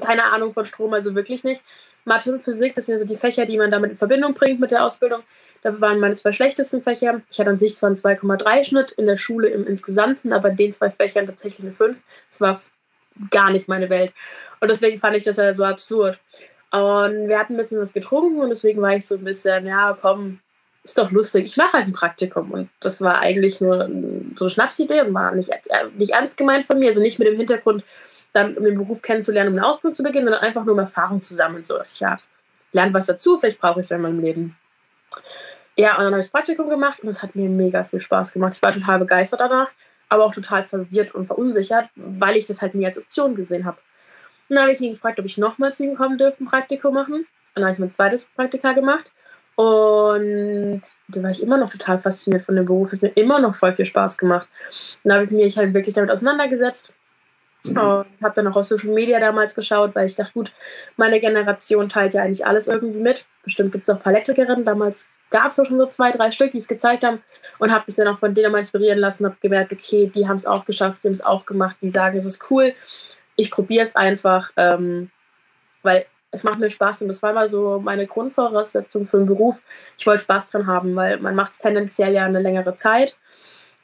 Keine 0.00 0.24
Ahnung 0.24 0.52
von 0.52 0.66
Strom, 0.66 0.92
also 0.92 1.14
wirklich 1.14 1.44
nicht. 1.44 1.62
Mathe 2.04 2.32
und 2.32 2.42
Physik, 2.42 2.74
das 2.74 2.86
sind 2.86 2.94
ja 2.94 2.98
so 2.98 3.06
die 3.06 3.16
Fächer, 3.16 3.46
die 3.46 3.56
man 3.56 3.70
damit 3.70 3.90
in 3.90 3.96
Verbindung 3.96 4.34
bringt 4.34 4.60
mit 4.60 4.70
der 4.70 4.84
Ausbildung. 4.84 5.22
Da 5.62 5.80
waren 5.80 5.98
meine 5.98 6.14
zwei 6.14 6.32
schlechtesten 6.32 6.82
Fächer. 6.82 7.22
Ich 7.30 7.38
hatte 7.38 7.50
an 7.50 7.58
sich 7.58 7.74
zwar 7.74 7.88
einen 7.88 7.96
2,3 7.96 8.64
Schnitt 8.64 8.92
in 8.92 9.06
der 9.06 9.16
Schule 9.16 9.48
im 9.48 9.66
Insgesamten, 9.66 10.32
aber 10.32 10.50
in 10.50 10.56
den 10.56 10.72
zwei 10.72 10.90
Fächern 10.90 11.26
tatsächlich 11.26 11.66
eine 11.66 11.72
5. 11.72 11.98
Das 12.28 12.40
war 12.40 12.60
gar 13.30 13.50
nicht 13.50 13.68
meine 13.68 13.88
Welt. 13.88 14.12
Und 14.60 14.70
deswegen 14.70 15.00
fand 15.00 15.16
ich 15.16 15.24
das 15.24 15.36
ja 15.36 15.54
so 15.54 15.64
absurd. 15.64 16.20
Und 16.70 17.28
wir 17.28 17.38
hatten 17.38 17.54
ein 17.54 17.56
bisschen 17.56 17.80
was 17.80 17.92
getrunken 17.92 18.40
und 18.40 18.48
deswegen 18.48 18.82
war 18.82 18.94
ich 18.94 19.06
so 19.06 19.14
ein 19.14 19.24
bisschen, 19.24 19.66
ja, 19.66 19.96
komm, 20.00 20.40
ist 20.84 20.98
doch 20.98 21.10
lustig. 21.10 21.46
Ich 21.46 21.56
mache 21.56 21.72
halt 21.72 21.86
ein 21.86 21.92
Praktikum. 21.92 22.50
Und 22.50 22.68
das 22.80 23.00
war 23.00 23.18
eigentlich 23.18 23.60
nur 23.60 23.88
so 24.36 24.44
eine 24.44 24.50
Schnapsidee 24.50 25.00
und 25.00 25.14
war 25.14 25.34
nicht, 25.34 25.50
nicht 25.96 26.12
ernst 26.12 26.36
gemeint 26.36 26.66
von 26.66 26.78
mir. 26.78 26.88
Also 26.88 27.00
nicht 27.00 27.18
mit 27.18 27.26
dem 27.26 27.36
Hintergrund, 27.36 27.82
dann 28.34 28.56
um 28.56 28.64
den 28.64 28.76
Beruf 28.76 29.00
kennenzulernen, 29.00 29.52
um 29.52 29.58
eine 29.58 29.66
Ausbildung 29.66 29.94
zu 29.94 30.02
beginnen, 30.02 30.26
sondern 30.26 30.42
einfach 30.42 30.64
nur 30.64 30.74
um 30.74 30.78
Erfahrung 30.78 31.22
zu 31.22 31.34
sammeln. 31.34 31.64
So, 31.64 31.80
ich 31.82 32.00
ja, 32.00 32.18
lerne 32.72 32.92
was 32.92 33.06
dazu, 33.06 33.38
vielleicht 33.38 33.60
brauche 33.60 33.80
ich 33.80 33.84
es 33.84 33.90
ja 33.90 33.96
in 33.96 34.02
meinem 34.02 34.20
Leben. 34.20 34.56
Ja, 35.76 35.92
und 35.96 36.04
dann 36.04 36.12
habe 36.12 36.20
ich 36.20 36.26
das 36.26 36.32
Praktikum 36.32 36.68
gemacht 36.68 37.00
und 37.00 37.08
es 37.08 37.22
hat 37.22 37.34
mir 37.34 37.48
mega 37.48 37.84
viel 37.84 38.00
Spaß 38.00 38.32
gemacht. 38.32 38.54
Ich 38.56 38.62
war 38.62 38.72
total 38.72 38.98
begeistert 38.98 39.40
danach, 39.40 39.68
aber 40.08 40.24
auch 40.24 40.34
total 40.34 40.64
verwirrt 40.64 41.14
und 41.14 41.26
verunsichert, 41.26 41.88
weil 41.94 42.36
ich 42.36 42.46
das 42.46 42.60
halt 42.60 42.74
nie 42.74 42.86
als 42.86 42.98
Option 42.98 43.34
gesehen 43.34 43.64
habe. 43.64 43.78
Und 44.48 44.56
dann 44.56 44.64
habe 44.64 44.72
ich 44.72 44.80
ihn 44.80 44.92
gefragt, 44.92 45.18
ob 45.18 45.24
ich 45.24 45.38
nochmal 45.38 45.72
zu 45.72 45.84
ihm 45.84 45.96
kommen 45.96 46.18
dürfte, 46.18 46.44
ein 46.44 46.46
Praktikum 46.46 46.94
machen. 46.94 47.14
Und 47.14 47.26
dann 47.54 47.64
habe 47.64 47.72
ich 47.72 47.78
mein 47.78 47.92
zweites 47.92 48.26
Praktika 48.26 48.72
gemacht. 48.72 49.12
Und 49.56 50.82
da 51.08 51.22
war 51.22 51.30
ich 51.30 51.42
immer 51.42 51.56
noch 51.56 51.70
total 51.70 51.98
fasziniert 51.98 52.44
von 52.44 52.56
dem 52.56 52.66
Beruf. 52.66 52.88
Es 52.88 52.94
hat 52.94 53.02
mir 53.02 53.12
immer 53.14 53.38
noch 53.38 53.54
voll 53.54 53.74
viel 53.74 53.86
Spaß 53.86 54.18
gemacht. 54.18 54.48
Und 55.02 55.10
dann 55.10 55.20
habe 55.20 55.24
ich 55.26 55.30
mich 55.30 55.56
halt 55.56 55.74
wirklich 55.74 55.94
damit 55.94 56.10
auseinandergesetzt 56.10 56.92
Mhm. 57.66 57.78
Und 57.78 58.06
habe 58.22 58.34
dann 58.34 58.48
auch 58.48 58.56
auf 58.56 58.66
Social 58.66 58.90
Media 58.90 59.18
damals 59.18 59.54
geschaut, 59.54 59.94
weil 59.94 60.06
ich 60.06 60.14
dachte, 60.14 60.32
gut, 60.32 60.52
meine 60.96 61.20
Generation 61.20 61.88
teilt 61.88 62.14
ja 62.14 62.22
eigentlich 62.22 62.46
alles 62.46 62.68
irgendwie 62.68 63.00
mit. 63.00 63.24
Bestimmt 63.42 63.72
gibt 63.72 63.88
es 63.88 63.94
auch 63.94 64.02
Palettrikerinnen. 64.02 64.64
Damals 64.64 65.08
gab 65.30 65.52
es 65.52 65.58
auch 65.58 65.64
schon 65.64 65.78
so 65.78 65.86
zwei, 65.86 66.12
drei 66.12 66.30
Stück, 66.30 66.52
die 66.52 66.58
es 66.58 66.68
gezeigt 66.68 67.04
haben. 67.04 67.22
Und 67.58 67.72
habe 67.72 67.84
mich 67.86 67.96
dann 67.96 68.08
auch 68.08 68.18
von 68.18 68.34
denen 68.34 68.52
mal 68.52 68.58
inspirieren 68.58 68.98
lassen, 68.98 69.24
habe 69.24 69.36
gemerkt, 69.40 69.72
okay, 69.72 70.10
die 70.14 70.28
haben 70.28 70.36
es 70.36 70.46
auch 70.46 70.64
geschafft, 70.64 71.02
die 71.02 71.08
haben 71.08 71.14
es 71.14 71.24
auch 71.24 71.46
gemacht, 71.46 71.76
die 71.80 71.90
sagen, 71.90 72.18
es 72.18 72.26
ist 72.26 72.50
cool. 72.50 72.74
Ich 73.36 73.50
probiere 73.50 73.82
es 73.82 73.96
einfach, 73.96 74.50
ähm, 74.56 75.10
weil 75.82 76.06
es 76.34 76.44
macht 76.44 76.58
mir 76.58 76.68
Spaß 76.68 77.02
und 77.02 77.08
das 77.08 77.22
war 77.22 77.32
mal 77.32 77.48
so 77.48 77.80
meine 77.82 78.06
Grundvoraussetzung 78.06 79.06
für 79.06 79.18
den 79.18 79.26
Beruf. 79.26 79.62
Ich 79.96 80.06
wollte 80.06 80.22
Spaß 80.22 80.50
dran 80.50 80.66
haben, 80.66 80.94
weil 80.96 81.18
man 81.18 81.34
macht 81.34 81.52
es 81.52 81.58
tendenziell 81.58 82.12
ja 82.12 82.24
eine 82.24 82.40
längere 82.40 82.74
Zeit. 82.74 83.16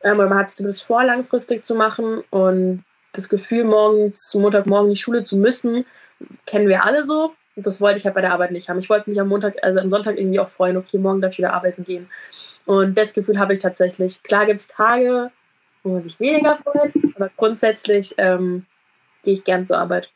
Ähm, 0.02 0.16
man 0.16 0.34
hat 0.34 0.48
es 0.48 0.54
zumindest 0.56 0.82
vor, 0.82 1.04
langfristig 1.04 1.64
zu 1.64 1.74
machen 1.74 2.22
und 2.30 2.84
das 3.12 3.28
Gefühl, 3.28 3.64
morgens, 3.64 4.34
Montagmorgen 4.34 4.90
die 4.90 5.00
Schule 5.00 5.24
zu 5.24 5.36
müssen, 5.36 5.84
kennen 6.46 6.68
wir 6.68 6.84
alle 6.84 7.02
so. 7.02 7.32
Und 7.56 7.66
das 7.66 7.80
wollte 7.80 7.98
ich 7.98 8.04
halt 8.04 8.14
bei 8.14 8.20
der 8.20 8.32
Arbeit 8.32 8.52
nicht 8.52 8.68
haben. 8.68 8.78
Ich 8.78 8.88
wollte 8.88 9.10
mich 9.10 9.20
am 9.20 9.28
Montag, 9.28 9.56
also 9.62 9.80
am 9.80 9.90
Sonntag 9.90 10.18
irgendwie 10.18 10.40
auch 10.40 10.48
freuen, 10.48 10.76
okay, 10.76 10.98
morgen 10.98 11.20
darf 11.20 11.32
ich 11.32 11.38
wieder 11.38 11.52
arbeiten 11.52 11.84
gehen. 11.84 12.08
Und 12.64 12.96
das 12.96 13.14
Gefühl 13.14 13.38
habe 13.38 13.54
ich 13.54 13.58
tatsächlich. 13.58 14.22
Klar 14.22 14.46
gibt 14.46 14.60
es 14.60 14.68
Tage, 14.68 15.30
wo 15.82 15.90
man 15.90 16.02
sich 16.02 16.20
weniger 16.20 16.56
freut, 16.56 16.92
aber 17.16 17.30
grundsätzlich 17.36 18.14
ähm, 18.18 18.66
gehe 19.24 19.34
ich 19.34 19.44
gern 19.44 19.66
zur 19.66 19.78
Arbeit. 19.78 20.10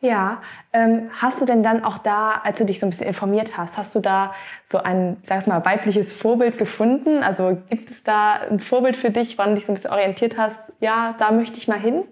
Ja, 0.00 0.42
ähm, 0.74 1.10
hast 1.12 1.40
du 1.40 1.46
denn 1.46 1.62
dann 1.62 1.82
auch 1.82 1.96
da, 1.96 2.40
als 2.44 2.58
du 2.58 2.66
dich 2.66 2.78
so 2.78 2.86
ein 2.86 2.90
bisschen 2.90 3.06
informiert 3.06 3.56
hast, 3.56 3.78
hast 3.78 3.94
du 3.94 4.00
da 4.00 4.34
so 4.64 4.78
ein, 4.78 5.16
sag 5.22 5.46
mal, 5.46 5.64
weibliches 5.64 6.12
Vorbild 6.12 6.58
gefunden? 6.58 7.22
Also 7.22 7.56
gibt 7.70 7.90
es 7.90 8.02
da 8.02 8.34
ein 8.34 8.60
Vorbild 8.60 8.96
für 8.96 9.10
dich, 9.10 9.38
wann 9.38 9.50
du 9.50 9.54
dich 9.54 9.64
so 9.64 9.72
ein 9.72 9.76
bisschen 9.76 9.92
orientiert 9.92 10.36
hast, 10.36 10.72
ja, 10.80 11.14
da 11.18 11.30
möchte 11.30 11.56
ich 11.56 11.68
mal 11.68 11.78
hin? 11.78 12.04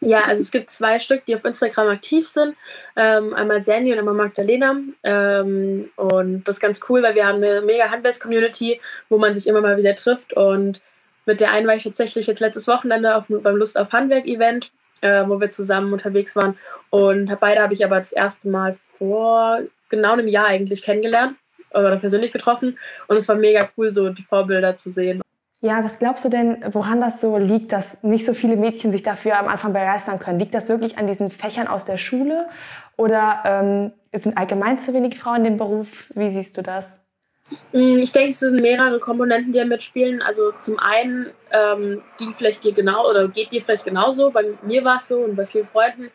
Ja, 0.00 0.24
also 0.24 0.42
es 0.42 0.50
gibt 0.50 0.70
zwei 0.70 0.98
Stück, 0.98 1.24
die 1.24 1.36
auf 1.36 1.44
Instagram 1.44 1.88
aktiv 1.88 2.26
sind. 2.26 2.54
Ähm, 2.96 3.34
einmal 3.34 3.62
Sandy 3.62 3.92
und 3.92 3.98
einmal 3.98 4.14
Magdalena. 4.14 4.76
Ähm, 5.02 5.90
und 5.96 6.44
das 6.44 6.56
ist 6.56 6.60
ganz 6.60 6.80
cool, 6.88 7.02
weil 7.02 7.14
wir 7.14 7.26
haben 7.26 7.42
eine 7.42 7.62
mega 7.62 7.90
Handbase-Community, 7.90 8.80
wo 9.08 9.18
man 9.18 9.34
sich 9.34 9.46
immer 9.46 9.60
mal 9.60 9.76
wieder 9.76 9.94
trifft. 9.94 10.32
Und 10.34 10.80
mit 11.24 11.40
der 11.40 11.50
einen 11.50 11.66
war 11.66 11.76
ich 11.76 11.84
tatsächlich 11.84 12.26
jetzt 12.26 12.40
letztes 12.40 12.68
Wochenende 12.68 13.16
auf, 13.16 13.24
beim 13.28 13.56
Lust 13.56 13.78
auf 13.78 13.92
Handwerk-Event 13.92 14.72
äh, 15.00 15.24
wo 15.26 15.40
wir 15.40 15.50
zusammen 15.50 15.92
unterwegs 15.92 16.36
waren. 16.36 16.56
Und 16.90 17.38
beide 17.40 17.62
habe 17.62 17.74
ich 17.74 17.84
aber 17.84 17.96
das 17.96 18.12
erste 18.12 18.48
Mal 18.48 18.76
vor 18.98 19.60
genau 19.88 20.12
einem 20.12 20.28
Jahr 20.28 20.46
eigentlich 20.46 20.82
kennengelernt 20.82 21.36
oder 21.70 21.96
persönlich 21.96 22.32
getroffen. 22.32 22.78
Und 23.08 23.16
es 23.16 23.28
war 23.28 23.36
mega 23.36 23.68
cool, 23.76 23.90
so 23.90 24.10
die 24.10 24.22
Vorbilder 24.22 24.76
zu 24.76 24.90
sehen. 24.90 25.22
Ja, 25.60 25.82
was 25.82 25.98
glaubst 25.98 26.24
du 26.24 26.28
denn, 26.28 26.58
woran 26.72 27.00
das 27.00 27.20
so 27.20 27.38
liegt, 27.38 27.72
dass 27.72 28.02
nicht 28.02 28.24
so 28.26 28.34
viele 28.34 28.56
Mädchen 28.56 28.92
sich 28.92 29.02
dafür 29.02 29.38
am 29.38 29.48
Anfang 29.48 29.72
begeistern 29.72 30.18
können? 30.18 30.38
Liegt 30.38 30.54
das 30.54 30.68
wirklich 30.68 30.98
an 30.98 31.06
diesen 31.06 31.30
Fächern 31.30 31.66
aus 31.66 31.84
der 31.84 31.96
Schule 31.96 32.48
oder 32.96 33.42
ähm, 33.44 33.92
sind 34.12 34.36
allgemein 34.36 34.78
zu 34.78 34.92
wenig 34.92 35.18
Frauen 35.18 35.38
in 35.38 35.44
dem 35.44 35.56
Beruf? 35.56 36.12
Wie 36.14 36.28
siehst 36.28 36.56
du 36.56 36.62
das? 36.62 37.00
Mm, 37.72 37.98
ich 37.98 38.12
denke, 38.12 38.28
es 38.28 38.40
sind 38.40 38.60
mehrere 38.60 38.98
Komponenten, 38.98 39.52
die 39.52 39.58
da 39.58 39.64
mitspielen. 39.64 40.22
Also 40.22 40.52
zum 40.52 40.78
einen 40.78 41.30
ähm, 41.50 42.02
ging 42.18 42.32
vielleicht 42.32 42.64
dir 42.64 42.72
genau 42.72 43.08
oder 43.08 43.28
geht 43.28 43.52
dir 43.52 43.62
vielleicht 43.62 43.84
genauso. 43.84 44.30
Bei 44.30 44.44
mir 44.62 44.84
war 44.84 44.96
es 44.96 45.08
so 45.08 45.18
und 45.18 45.36
bei 45.36 45.46
vielen 45.46 45.66
Freunden. 45.66 46.10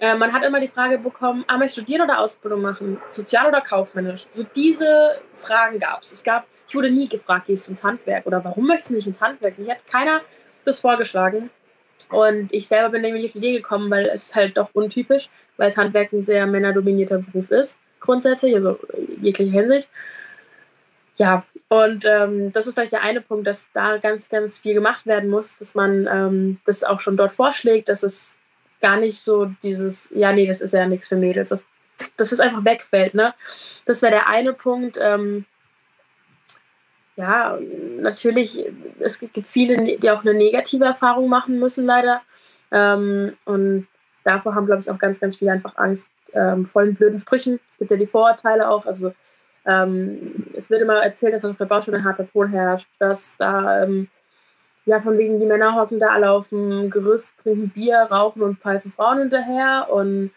Äh, 0.00 0.16
man 0.16 0.32
hat 0.32 0.42
immer 0.44 0.60
die 0.60 0.68
Frage 0.68 0.98
bekommen, 0.98 1.44
ah, 1.46 1.56
möchtest 1.56 1.78
du 1.78 1.80
studieren 1.82 2.02
oder 2.02 2.18
Ausbildung 2.18 2.62
machen? 2.62 3.00
Sozial 3.08 3.46
oder 3.46 3.60
kaufmännisch? 3.60 4.26
So 4.30 4.44
diese 4.54 5.20
Fragen 5.34 5.78
gab 5.78 6.02
es. 6.02 6.12
Es 6.12 6.24
gab, 6.24 6.46
ich 6.68 6.74
wurde 6.74 6.90
nie 6.90 7.08
gefragt, 7.08 7.46
gehst 7.46 7.66
du 7.66 7.72
ins 7.72 7.84
Handwerk 7.84 8.26
oder 8.26 8.44
warum 8.44 8.66
möchtest 8.66 8.90
du 8.90 8.94
nicht 8.94 9.06
ins 9.06 9.20
Handwerk? 9.20 9.58
Mir 9.58 9.72
hat 9.72 9.86
keiner 9.86 10.20
das 10.64 10.80
vorgeschlagen. 10.80 11.50
Und 12.10 12.52
ich 12.52 12.66
selber 12.66 12.90
bin 12.90 13.04
irgendwie 13.04 13.26
auf 13.26 13.32
die 13.32 13.38
Idee 13.38 13.52
gekommen, 13.52 13.90
weil 13.90 14.06
es 14.06 14.34
halt 14.34 14.56
doch 14.56 14.70
untypisch, 14.72 15.30
weil 15.56 15.68
das 15.68 15.76
Handwerk 15.76 16.12
ein 16.12 16.20
sehr 16.20 16.46
männerdominierter 16.46 17.18
Beruf 17.18 17.50
ist, 17.50 17.78
grundsätzlich, 18.00 18.54
also 18.54 18.78
in 18.92 19.24
jeglicher 19.24 19.52
Hinsicht. 19.52 19.88
Ja, 21.16 21.44
und 21.68 22.04
ähm, 22.04 22.52
das 22.52 22.66
ist 22.66 22.74
vielleicht 22.74 22.92
der 22.92 23.02
eine 23.02 23.20
Punkt, 23.20 23.46
dass 23.46 23.68
da 23.72 23.98
ganz, 23.98 24.28
ganz 24.28 24.58
viel 24.58 24.74
gemacht 24.74 25.06
werden 25.06 25.30
muss, 25.30 25.56
dass 25.56 25.74
man 25.74 26.08
ähm, 26.10 26.60
das 26.64 26.84
auch 26.84 27.00
schon 27.00 27.16
dort 27.16 27.32
vorschlägt, 27.32 27.88
dass 27.88 28.02
es 28.02 28.36
gar 28.80 28.96
nicht 28.96 29.20
so 29.20 29.46
dieses, 29.62 30.10
ja, 30.14 30.32
nee, 30.32 30.46
das 30.46 30.60
ist 30.60 30.74
ja 30.74 30.86
nichts 30.86 31.08
für 31.08 31.16
Mädels, 31.16 31.48
dass, 31.50 31.64
dass 32.16 32.32
es 32.32 32.40
einfach 32.40 32.64
wegfällt. 32.64 33.14
Ne? 33.14 33.32
Das 33.86 34.02
wäre 34.02 34.12
der 34.12 34.28
eine 34.28 34.52
Punkt. 34.52 34.98
Ähm, 35.00 35.46
ja, 37.16 37.58
natürlich, 38.00 38.64
es 38.98 39.20
gibt 39.20 39.46
viele, 39.46 39.98
die 39.98 40.10
auch 40.10 40.22
eine 40.22 40.34
negative 40.34 40.84
Erfahrung 40.84 41.28
machen 41.28 41.60
müssen, 41.60 41.86
leider. 41.86 42.22
Ähm, 42.72 43.36
und 43.44 43.86
davor 44.24 44.54
haben, 44.54 44.66
glaube 44.66 44.82
ich, 44.82 44.90
auch 44.90 44.98
ganz, 44.98 45.20
ganz 45.20 45.36
viele 45.36 45.52
einfach 45.52 45.76
Angst 45.76 46.10
ähm, 46.32 46.64
vor 46.64 46.84
den 46.84 46.96
blöden 46.96 47.20
Sprüchen. 47.20 47.60
Es 47.70 47.78
gibt 47.78 47.90
ja 47.90 47.96
die 47.96 48.06
Vorurteile 48.06 48.68
auch. 48.68 48.84
Also 48.84 49.14
ähm, 49.66 50.46
es 50.54 50.70
wird 50.70 50.82
immer 50.82 51.02
erzählt, 51.02 51.34
dass 51.34 51.44
auf 51.44 51.56
der 51.56 51.64
Baustelle 51.64 51.98
ein 51.98 52.04
harter 52.04 52.26
Ton 52.26 52.48
herrscht, 52.48 52.88
dass 52.98 53.36
da 53.38 53.82
ähm, 53.82 54.08
ja 54.86 55.00
von 55.00 55.16
wegen 55.16 55.40
die 55.40 55.46
Männer 55.46 55.74
hocken 55.74 55.98
da 55.98 56.08
alle 56.08 56.30
auf 56.30 56.48
dem 56.48 56.90
Gerüst, 56.90 57.38
trinken 57.38 57.70
Bier, 57.70 58.08
rauchen 58.10 58.42
und 58.42 58.58
pfeifen 58.58 58.90
Frauen 58.90 59.18
hinterher 59.18 59.88
und 59.90 60.30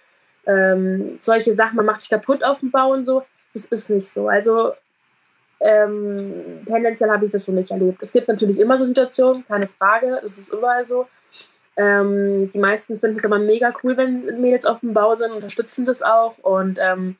ähm, 0.46 1.18
solche 1.20 1.52
Sachen, 1.54 1.76
man 1.76 1.86
macht 1.86 2.02
sich 2.02 2.10
kaputt 2.10 2.44
auf 2.44 2.62
dem 2.62 2.72
Bau 2.72 2.94
und 2.94 3.06
so. 3.06 3.26
Das 3.54 3.66
ist 3.66 3.90
nicht 3.90 4.08
so. 4.08 4.30
Also 4.30 4.74
ähm, 5.60 6.62
tendenziell 6.66 7.10
habe 7.10 7.26
ich 7.26 7.32
das 7.32 7.46
so 7.46 7.52
nicht 7.52 7.72
erlebt. 7.72 8.02
Es 8.02 8.14
gibt 8.14 8.28
natürlich 8.28 8.60
immer 8.60 8.78
so 8.78 8.86
Situationen, 8.86 9.46
keine 9.46 9.68
Frage, 9.68 10.22
es 10.24 10.38
ist 10.38 10.54
überall 10.54 10.86
so. 10.86 11.08
Ähm, 11.76 12.50
die 12.50 12.60
meisten 12.60 13.00
finden 13.00 13.18
es 13.18 13.26
aber 13.26 13.40
mega 13.40 13.74
cool, 13.84 13.98
wenn 13.98 14.14
Mädels 14.40 14.66
auf 14.66 14.80
dem 14.80 14.94
Bau 14.94 15.16
sind, 15.16 15.32
unterstützen 15.32 15.86
das 15.86 16.02
auch. 16.02 16.38
Und 16.40 16.80
ähm, 16.82 17.18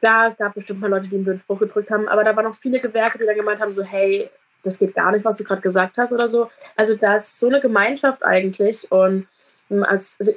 klar, 0.00 0.28
es 0.28 0.36
gab 0.36 0.54
bestimmt 0.54 0.80
mal 0.80 0.90
Leute, 0.90 1.08
die 1.08 1.14
einen 1.14 1.24
blöden 1.24 1.40
Spruch 1.40 1.58
gedrückt 1.58 1.90
haben, 1.90 2.08
aber 2.08 2.24
da 2.24 2.34
waren 2.36 2.46
auch 2.46 2.54
viele 2.54 2.80
Gewerke, 2.80 3.18
die 3.18 3.26
dann 3.26 3.36
gemeint 3.36 3.60
haben, 3.60 3.72
so, 3.72 3.82
hey, 3.82 4.30
das 4.62 4.78
geht 4.78 4.94
gar 4.94 5.12
nicht, 5.12 5.24
was 5.24 5.38
du 5.38 5.44
gerade 5.44 5.62
gesagt 5.62 5.98
hast 5.98 6.12
oder 6.12 6.28
so. 6.28 6.50
Also 6.76 6.96
da 6.96 7.16
ist 7.16 7.38
so 7.38 7.48
eine 7.48 7.60
Gemeinschaft 7.60 8.24
eigentlich. 8.24 8.90
Und 8.90 9.26
ähm, 9.70 9.84
als, 9.84 10.16
also, 10.18 10.32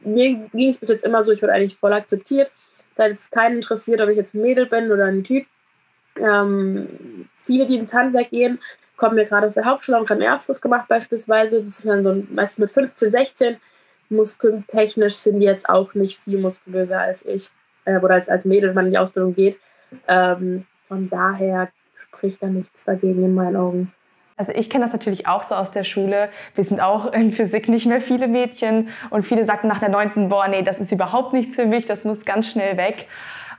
mir 0.00 0.34
ging 0.52 0.68
es 0.68 0.78
bis 0.78 0.88
jetzt 0.88 1.04
immer 1.04 1.22
so, 1.22 1.32
ich 1.32 1.42
wurde 1.42 1.52
eigentlich 1.52 1.76
voll 1.76 1.92
akzeptiert. 1.92 2.50
Da 2.96 3.04
hat 3.04 3.12
es 3.12 3.30
keinen 3.30 3.56
interessiert, 3.56 4.00
ob 4.00 4.08
ich 4.08 4.16
jetzt 4.16 4.34
ein 4.34 4.42
Mädel 4.42 4.66
bin 4.66 4.90
oder 4.90 5.06
ein 5.06 5.24
Typ. 5.24 5.46
Ähm, 6.16 7.28
viele, 7.44 7.66
die 7.66 7.76
ins 7.76 7.94
Handwerk 7.94 8.30
gehen, 8.30 8.58
kommen 8.96 9.14
mir 9.14 9.26
gerade 9.26 9.46
aus 9.46 9.54
der 9.54 9.64
Hauptschule, 9.64 9.96
haben 9.96 10.06
gerade 10.06 10.22
einen 10.24 10.34
Abschluss 10.34 10.60
gemacht 10.60 10.88
beispielsweise. 10.88 11.62
Das 11.62 11.78
ist 11.78 11.86
dann 11.86 12.02
so 12.02 12.22
meistens 12.30 12.58
mit 12.58 12.70
15, 12.70 13.10
16. 13.10 13.56
Muskeltechnisch 14.08 15.14
sind 15.14 15.38
die 15.38 15.46
jetzt 15.46 15.68
auch 15.68 15.94
nicht 15.94 16.18
viel 16.18 16.38
muskulöser 16.38 16.98
als 16.98 17.24
ich 17.24 17.50
äh, 17.90 17.98
oder 17.98 18.14
als, 18.14 18.28
als 18.28 18.44
Mädel, 18.44 18.70
wenn 18.70 18.74
man 18.74 18.86
in 18.86 18.92
die 18.92 18.98
Ausbildung 18.98 19.34
geht. 19.34 19.58
Ähm, 20.08 20.66
von 20.88 21.08
daher 21.08 21.68
spricht 21.96 22.42
da 22.42 22.46
nichts 22.46 22.84
dagegen 22.84 23.24
in 23.24 23.34
meinen 23.34 23.56
Augen. 23.56 23.92
Also 24.36 24.52
ich 24.54 24.70
kenne 24.70 24.84
das 24.84 24.92
natürlich 24.92 25.26
auch 25.26 25.42
so 25.42 25.54
aus 25.54 25.70
der 25.70 25.84
Schule. 25.84 26.30
Wir 26.54 26.64
sind 26.64 26.80
auch 26.80 27.12
in 27.12 27.30
Physik 27.30 27.68
nicht 27.68 27.86
mehr 27.86 28.00
viele 28.00 28.26
Mädchen 28.26 28.88
und 29.10 29.24
viele 29.24 29.44
sagten 29.44 29.68
nach 29.68 29.80
der 29.80 29.90
neunten, 29.90 30.30
boah, 30.30 30.48
nee, 30.48 30.62
das 30.62 30.80
ist 30.80 30.92
überhaupt 30.92 31.34
nichts 31.34 31.56
für 31.56 31.66
mich, 31.66 31.84
das 31.84 32.04
muss 32.04 32.24
ganz 32.24 32.50
schnell 32.50 32.78
weg. 32.78 33.06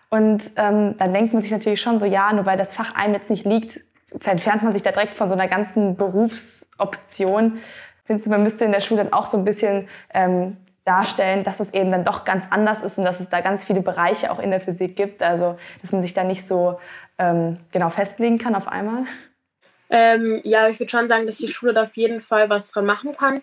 Und 0.09 0.51
ähm, 0.55 0.95
dann 0.97 1.13
denkt 1.13 1.33
man 1.33 1.41
sich 1.43 1.51
natürlich 1.51 1.79
schon 1.79 1.99
so, 1.99 2.07
ja, 2.07 2.33
nur 2.33 2.47
weil 2.47 2.57
das 2.57 2.73
Fach 2.73 2.95
einem 2.95 3.13
jetzt 3.13 3.29
nicht 3.29 3.45
liegt, 3.45 3.79
entfernt 4.25 4.63
man 4.63 4.73
sich 4.73 4.81
da 4.81 4.91
direkt 4.91 5.17
von 5.17 5.27
so 5.27 5.35
einer 5.35 5.47
ganzen 5.47 5.95
Berufsoption. 5.95 7.59
Findest 8.05 8.25
du, 8.25 8.31
man 8.31 8.43
müsste 8.43 8.65
in 8.65 8.71
der 8.71 8.81
Schule 8.81 9.03
dann 9.03 9.13
auch 9.13 9.27
so 9.27 9.37
ein 9.37 9.45
bisschen 9.45 9.87
ähm, 10.13 10.57
darstellen, 10.91 11.45
dass 11.45 11.61
es 11.61 11.73
eben 11.73 11.89
dann 11.89 12.03
doch 12.03 12.25
ganz 12.25 12.45
anders 12.49 12.83
ist 12.83 12.97
und 12.97 13.05
dass 13.05 13.21
es 13.21 13.29
da 13.29 13.39
ganz 13.39 13.63
viele 13.63 13.81
Bereiche 13.81 14.29
auch 14.29 14.39
in 14.39 14.51
der 14.51 14.59
Physik 14.59 14.97
gibt. 14.97 15.23
Also, 15.23 15.57
dass 15.81 15.93
man 15.93 16.01
sich 16.01 16.13
da 16.13 16.25
nicht 16.25 16.45
so 16.45 16.79
ähm, 17.17 17.57
genau 17.71 17.89
festlegen 17.89 18.37
kann 18.37 18.55
auf 18.55 18.67
einmal. 18.67 19.05
Ähm, 19.89 20.41
ja, 20.43 20.67
ich 20.67 20.79
würde 20.79 20.89
schon 20.89 21.07
sagen, 21.07 21.25
dass 21.25 21.37
die 21.37 21.47
Schule 21.47 21.73
da 21.73 21.83
auf 21.83 21.95
jeden 21.95 22.19
Fall 22.19 22.49
was 22.49 22.71
dran 22.71 22.85
machen 22.85 23.15
kann. 23.15 23.41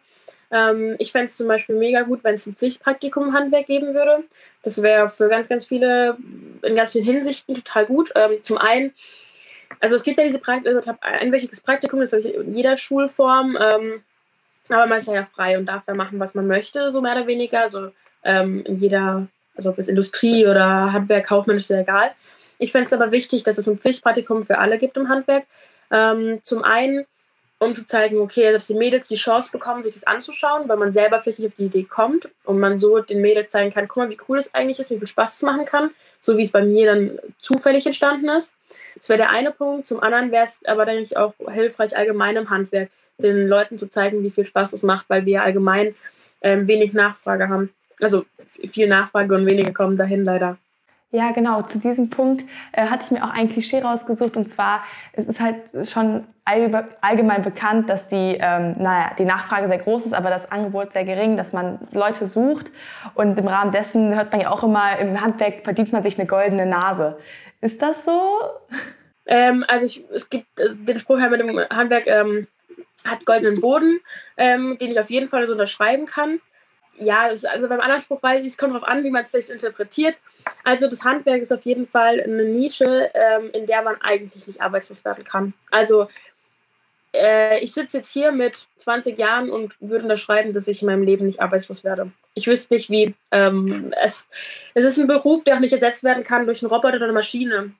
Ähm, 0.50 0.96
ich 0.98 1.10
fände 1.12 1.26
es 1.26 1.36
zum 1.36 1.48
Beispiel 1.48 1.76
mega 1.76 2.02
gut, 2.02 2.22
wenn 2.22 2.34
es 2.34 2.46
ein 2.46 2.54
Pflichtpraktikum 2.54 3.28
im 3.28 3.32
Handwerk 3.32 3.66
geben 3.66 3.94
würde. 3.94 4.24
Das 4.62 4.82
wäre 4.82 5.08
für 5.08 5.28
ganz, 5.28 5.48
ganz 5.48 5.64
viele 5.64 6.18
in 6.62 6.76
ganz 6.76 6.92
vielen 6.92 7.04
Hinsichten 7.04 7.54
total 7.54 7.86
gut. 7.86 8.12
Ähm, 8.14 8.42
zum 8.42 8.58
einen, 8.58 8.92
also 9.80 9.96
es 9.96 10.02
gibt 10.02 10.18
ja 10.18 10.24
diese 10.24 10.38
Prakt 10.38 10.66
also 10.66 10.92
einwöchiges 11.00 11.62
Praktikum, 11.62 12.00
das 12.00 12.12
habe 12.12 12.22
ich 12.22 12.34
in 12.34 12.54
jeder 12.54 12.76
Schulform, 12.76 13.56
ähm, 13.58 14.02
aber 14.76 14.87
man 14.87 14.98
ist 14.98 15.08
ja 15.08 15.25
frei 15.25 15.58
und 15.58 15.66
darf 15.66 15.84
da 15.84 15.94
machen, 15.94 16.18
was 16.20 16.34
man 16.34 16.46
möchte, 16.46 16.90
so 16.90 17.00
mehr 17.00 17.12
oder 17.12 17.26
weniger. 17.26 17.60
Also 17.60 17.90
ähm, 18.25 18.64
in 18.64 18.78
jeder, 18.78 19.26
also 19.56 19.70
ob 19.70 19.78
es 19.78 19.88
Industrie 19.88 20.46
oder 20.46 20.92
Handwerk, 20.92 21.26
Kaufmännisch, 21.26 21.64
ist 21.64 21.70
ja 21.70 21.80
egal. 21.80 22.12
Ich 22.58 22.72
fände 22.72 22.87
es 22.87 22.92
aber 22.92 23.12
wichtig, 23.12 23.44
dass 23.44 23.58
es 23.58 23.68
ein 23.68 23.78
Pflichtpraktikum 23.78 24.42
für 24.42 24.58
alle 24.58 24.78
gibt 24.78 24.96
im 24.96 25.08
Handwerk. 25.08 25.44
Ähm, 25.90 26.40
zum 26.42 26.64
einen 26.64 27.06
um 27.60 27.75
zu 27.75 27.87
zeigen, 27.87 28.20
okay, 28.20 28.52
dass 28.52 28.68
die 28.68 28.75
Mädels 28.75 29.08
die 29.08 29.16
Chance 29.16 29.50
bekommen, 29.50 29.82
sich 29.82 29.94
das 29.94 30.06
anzuschauen, 30.06 30.68
weil 30.68 30.76
man 30.76 30.92
selber 30.92 31.18
vielleicht 31.18 31.40
nicht 31.40 31.48
auf 31.48 31.54
die 31.56 31.66
Idee 31.66 31.82
kommt 31.82 32.28
und 32.44 32.60
man 32.60 32.78
so 32.78 33.00
den 33.00 33.20
Mädels 33.20 33.48
zeigen 33.48 33.72
kann, 33.72 33.88
guck 33.88 33.96
mal, 33.96 34.10
wie 34.10 34.18
cool 34.28 34.38
es 34.38 34.54
eigentlich 34.54 34.78
ist, 34.78 34.90
wie 34.92 34.98
viel 34.98 35.08
Spaß 35.08 35.34
es 35.34 35.42
machen 35.42 35.64
kann, 35.64 35.90
so 36.20 36.37
wie 36.37 36.42
es 36.42 36.52
bei 36.52 36.62
mir 36.62 36.94
dann 36.94 37.18
zufällig 37.40 37.84
entstanden 37.84 38.28
ist. 38.28 38.54
Das 38.96 39.08
wäre 39.08 39.18
der 39.18 39.30
eine 39.30 39.50
Punkt. 39.50 39.88
Zum 39.88 40.00
anderen 40.00 40.30
wäre 40.30 40.44
es 40.44 40.60
aber, 40.66 40.84
denke 40.84 41.02
ich, 41.02 41.16
auch 41.16 41.34
hilfreich 41.50 41.96
allgemein 41.96 42.37
im 42.37 42.48
Handwerk, 42.48 42.90
den 43.18 43.48
Leuten 43.48 43.78
zu 43.78 43.88
zeigen, 43.88 44.22
wie 44.22 44.30
viel 44.30 44.44
Spaß 44.44 44.72
es 44.72 44.82
macht, 44.82 45.08
weil 45.10 45.26
wir 45.26 45.42
allgemein 45.42 45.94
ähm, 46.42 46.66
wenig 46.66 46.92
Nachfrage 46.92 47.48
haben. 47.48 47.70
Also 48.00 48.25
viel 48.66 48.88
Nachfrage 48.88 49.34
und 49.34 49.46
wenige 49.46 49.72
kommen 49.72 49.96
dahin 49.96 50.25
leider. 50.25 50.56
Ja, 51.10 51.32
genau. 51.32 51.62
Zu 51.62 51.78
diesem 51.78 52.10
Punkt 52.10 52.44
äh, 52.72 52.87
hatte 52.87 53.06
ich 53.06 53.10
mir 53.10 53.25
auch 53.25 53.30
ein 53.30 53.48
Klischee 53.48 53.80
rausgesucht. 53.80 54.37
Und 54.37 54.50
zwar, 54.50 54.82
es 55.14 55.26
ist 55.26 55.40
halt 55.40 55.56
schon 55.88 56.25
allgemein 56.44 57.42
bekannt, 57.42 57.88
dass 57.88 58.08
die, 58.08 58.37
ähm, 58.40 58.76
naja, 58.78 59.12
die 59.18 59.25
Nachfrage 59.25 59.68
sehr 59.68 59.78
groß 59.78 60.06
ist, 60.06 60.12
aber 60.12 60.28
das 60.28 60.52
Angebot 60.52 60.92
sehr 60.92 61.04
gering, 61.04 61.38
dass 61.38 61.52
man 61.54 61.78
Leute 61.92 62.26
sucht. 62.26 62.70
Und 63.14 63.38
im 63.38 63.48
Rahmen 63.48 63.72
dessen 63.72 64.14
hört 64.14 64.32
man 64.32 64.42
ja 64.42 64.50
auch 64.50 64.62
immer, 64.62 64.98
im 64.98 65.20
Handwerk 65.20 65.64
verdient 65.64 65.92
man 65.92 66.02
sich 66.02 66.18
eine 66.18 66.28
goldene 66.28 66.66
Nase. 66.66 67.18
Ist 67.62 67.80
das 67.80 68.04
so? 68.04 68.40
Ähm, 69.25 69.64
also 69.66 69.87
ich, 69.87 70.04
es 70.12 70.28
gibt 70.28 70.46
äh, 70.60 70.75
den 70.75 70.98
Spruch 70.98 71.18
ja 71.18 71.28
mit 71.30 71.40
dem 71.40 71.58
Handwerk 71.70 72.06
ähm, 72.06 72.46
hat 73.04 73.24
goldenen 73.24 73.60
Boden, 73.60 74.00
ähm, 74.36 74.76
den 74.78 74.90
ich 74.90 75.00
auf 75.00 75.10
jeden 75.10 75.28
Fall 75.28 75.46
so 75.46 75.52
unterschreiben 75.52 76.06
kann 76.06 76.40
ja, 77.00 77.28
ist, 77.28 77.46
also 77.46 77.68
beim 77.68 77.80
anderen 77.80 78.00
Spruch 78.00 78.22
weiß 78.22 78.40
ich, 78.40 78.48
es 78.48 78.58
kommt 78.58 78.74
darauf 78.74 78.88
an, 78.88 79.04
wie 79.04 79.10
man 79.10 79.22
es 79.22 79.30
vielleicht 79.30 79.50
interpretiert. 79.50 80.18
Also 80.64 80.88
das 80.88 81.04
Handwerk 81.04 81.40
ist 81.40 81.52
auf 81.52 81.64
jeden 81.64 81.86
Fall 81.86 82.20
eine 82.20 82.44
Nische, 82.44 83.10
ähm, 83.14 83.50
in 83.52 83.66
der 83.66 83.82
man 83.82 84.00
eigentlich 84.00 84.46
nicht 84.46 84.60
arbeitslos 84.60 85.04
werden 85.04 85.24
kann. 85.24 85.54
Also 85.70 86.08
äh, 87.14 87.60
ich 87.60 87.72
sitze 87.72 87.98
jetzt 87.98 88.12
hier 88.12 88.32
mit 88.32 88.66
20 88.76 89.18
Jahren 89.18 89.50
und 89.50 89.76
würde 89.80 90.04
unterschreiben, 90.04 90.52
dass 90.52 90.68
ich 90.68 90.82
in 90.82 90.86
meinem 90.86 91.02
Leben 91.02 91.26
nicht 91.26 91.40
arbeitslos 91.40 91.84
werde. 91.84 92.10
Ich 92.34 92.46
wüsste 92.46 92.74
nicht, 92.74 92.90
wie. 92.90 93.14
Ähm, 93.30 93.94
es, 94.02 94.26
es 94.74 94.84
ist 94.84 94.98
ein 94.98 95.06
Beruf, 95.06 95.44
der 95.44 95.56
auch 95.56 95.60
nicht 95.60 95.72
ersetzt 95.72 96.04
werden 96.04 96.24
kann 96.24 96.46
durch 96.46 96.62
einen 96.62 96.70
Roboter 96.70 96.96
oder 96.96 97.04
eine 97.04 97.12
Maschine. 97.12 97.72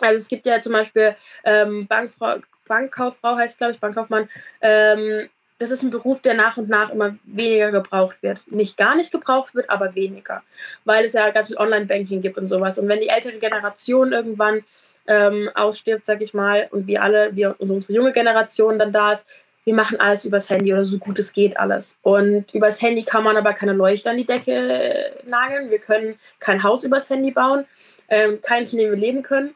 Also 0.00 0.16
es 0.16 0.28
gibt 0.28 0.46
ja 0.46 0.60
zum 0.60 0.72
Beispiel 0.72 1.16
ähm, 1.44 1.86
Bankfrau, 1.86 2.36
Bankkauffrau 2.68 3.36
heißt, 3.36 3.58
glaube 3.58 3.72
ich, 3.72 3.80
Bankkaufmann. 3.80 4.28
Ähm, 4.60 5.28
das 5.58 5.72
ist 5.72 5.82
ein 5.82 5.90
Beruf, 5.90 6.22
der 6.22 6.34
nach 6.34 6.56
und 6.56 6.68
nach 6.68 6.90
immer 6.90 7.16
weniger 7.24 7.72
gebraucht 7.72 8.22
wird. 8.22 8.50
Nicht 8.50 8.76
gar 8.76 8.94
nicht 8.94 9.10
gebraucht 9.10 9.54
wird, 9.54 9.68
aber 9.70 9.94
weniger. 9.96 10.42
Weil 10.84 11.04
es 11.04 11.14
ja 11.14 11.30
ganz 11.30 11.48
viel 11.48 11.56
Online-Banking 11.56 12.22
gibt 12.22 12.38
und 12.38 12.46
sowas. 12.46 12.78
Und 12.78 12.88
wenn 12.88 13.00
die 13.00 13.08
ältere 13.08 13.38
Generation 13.38 14.12
irgendwann 14.12 14.62
ähm, 15.08 15.50
ausstirbt, 15.54 16.06
sag 16.06 16.20
ich 16.20 16.32
mal, 16.32 16.68
und 16.70 16.86
wir 16.86 17.02
alle, 17.02 17.34
wir 17.34 17.56
und 17.58 17.70
unsere 17.70 17.92
junge 17.92 18.12
Generation 18.12 18.78
dann 18.78 18.92
da 18.92 19.12
ist, 19.12 19.26
wir 19.64 19.74
machen 19.74 20.00
alles 20.00 20.24
übers 20.24 20.48
Handy 20.48 20.72
oder 20.72 20.84
so 20.84 20.96
gut 20.96 21.18
es 21.18 21.32
geht 21.32 21.58
alles. 21.58 21.98
Und 22.02 22.54
übers 22.54 22.80
Handy 22.80 23.02
kann 23.02 23.24
man 23.24 23.36
aber 23.36 23.52
keine 23.52 23.74
Leuchte 23.74 24.08
an 24.08 24.16
die 24.16 24.24
Decke 24.24 24.52
äh, 24.52 25.10
nageln. 25.28 25.70
Wir 25.70 25.78
können 25.78 26.14
kein 26.38 26.62
Haus 26.62 26.84
übers 26.84 27.10
Handy 27.10 27.32
bauen, 27.32 27.66
ähm, 28.08 28.40
keins, 28.40 28.72
in 28.72 28.78
dem 28.78 28.90
wir 28.90 28.96
leben 28.96 29.22
können. 29.22 29.54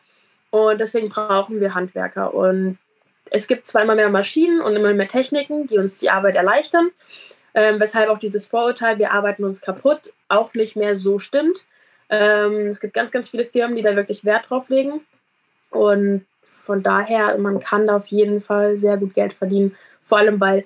Und 0.50 0.80
deswegen 0.80 1.08
brauchen 1.08 1.60
wir 1.60 1.74
Handwerker. 1.74 2.34
Und 2.34 2.76
es 3.34 3.46
gibt 3.46 3.66
zwar 3.66 3.82
immer 3.82 3.94
mehr 3.94 4.10
Maschinen 4.10 4.60
und 4.60 4.76
immer 4.76 4.92
mehr 4.92 5.08
Techniken, 5.08 5.66
die 5.66 5.78
uns 5.78 5.96
die 5.96 6.10
Arbeit 6.10 6.36
erleichtern, 6.36 6.90
ähm, 7.54 7.80
weshalb 7.80 8.10
auch 8.10 8.18
dieses 8.18 8.46
Vorurteil, 8.46 8.98
wir 8.98 9.12
arbeiten 9.12 9.44
uns 9.44 9.62
kaputt, 9.62 10.12
auch 10.28 10.52
nicht 10.52 10.76
mehr 10.76 10.94
so 10.94 11.18
stimmt. 11.18 11.64
Ähm, 12.10 12.66
es 12.66 12.78
gibt 12.78 12.92
ganz, 12.92 13.10
ganz 13.10 13.30
viele 13.30 13.46
Firmen, 13.46 13.74
die 13.74 13.82
da 13.82 13.96
wirklich 13.96 14.26
Wert 14.26 14.50
drauf 14.50 14.68
legen. 14.68 15.00
Und 15.70 16.26
von 16.42 16.82
daher, 16.82 17.38
man 17.38 17.58
kann 17.58 17.86
da 17.86 17.96
auf 17.96 18.08
jeden 18.08 18.42
Fall 18.42 18.76
sehr 18.76 18.98
gut 18.98 19.14
Geld 19.14 19.32
verdienen. 19.32 19.76
Vor 20.02 20.18
allem, 20.18 20.38
weil 20.38 20.64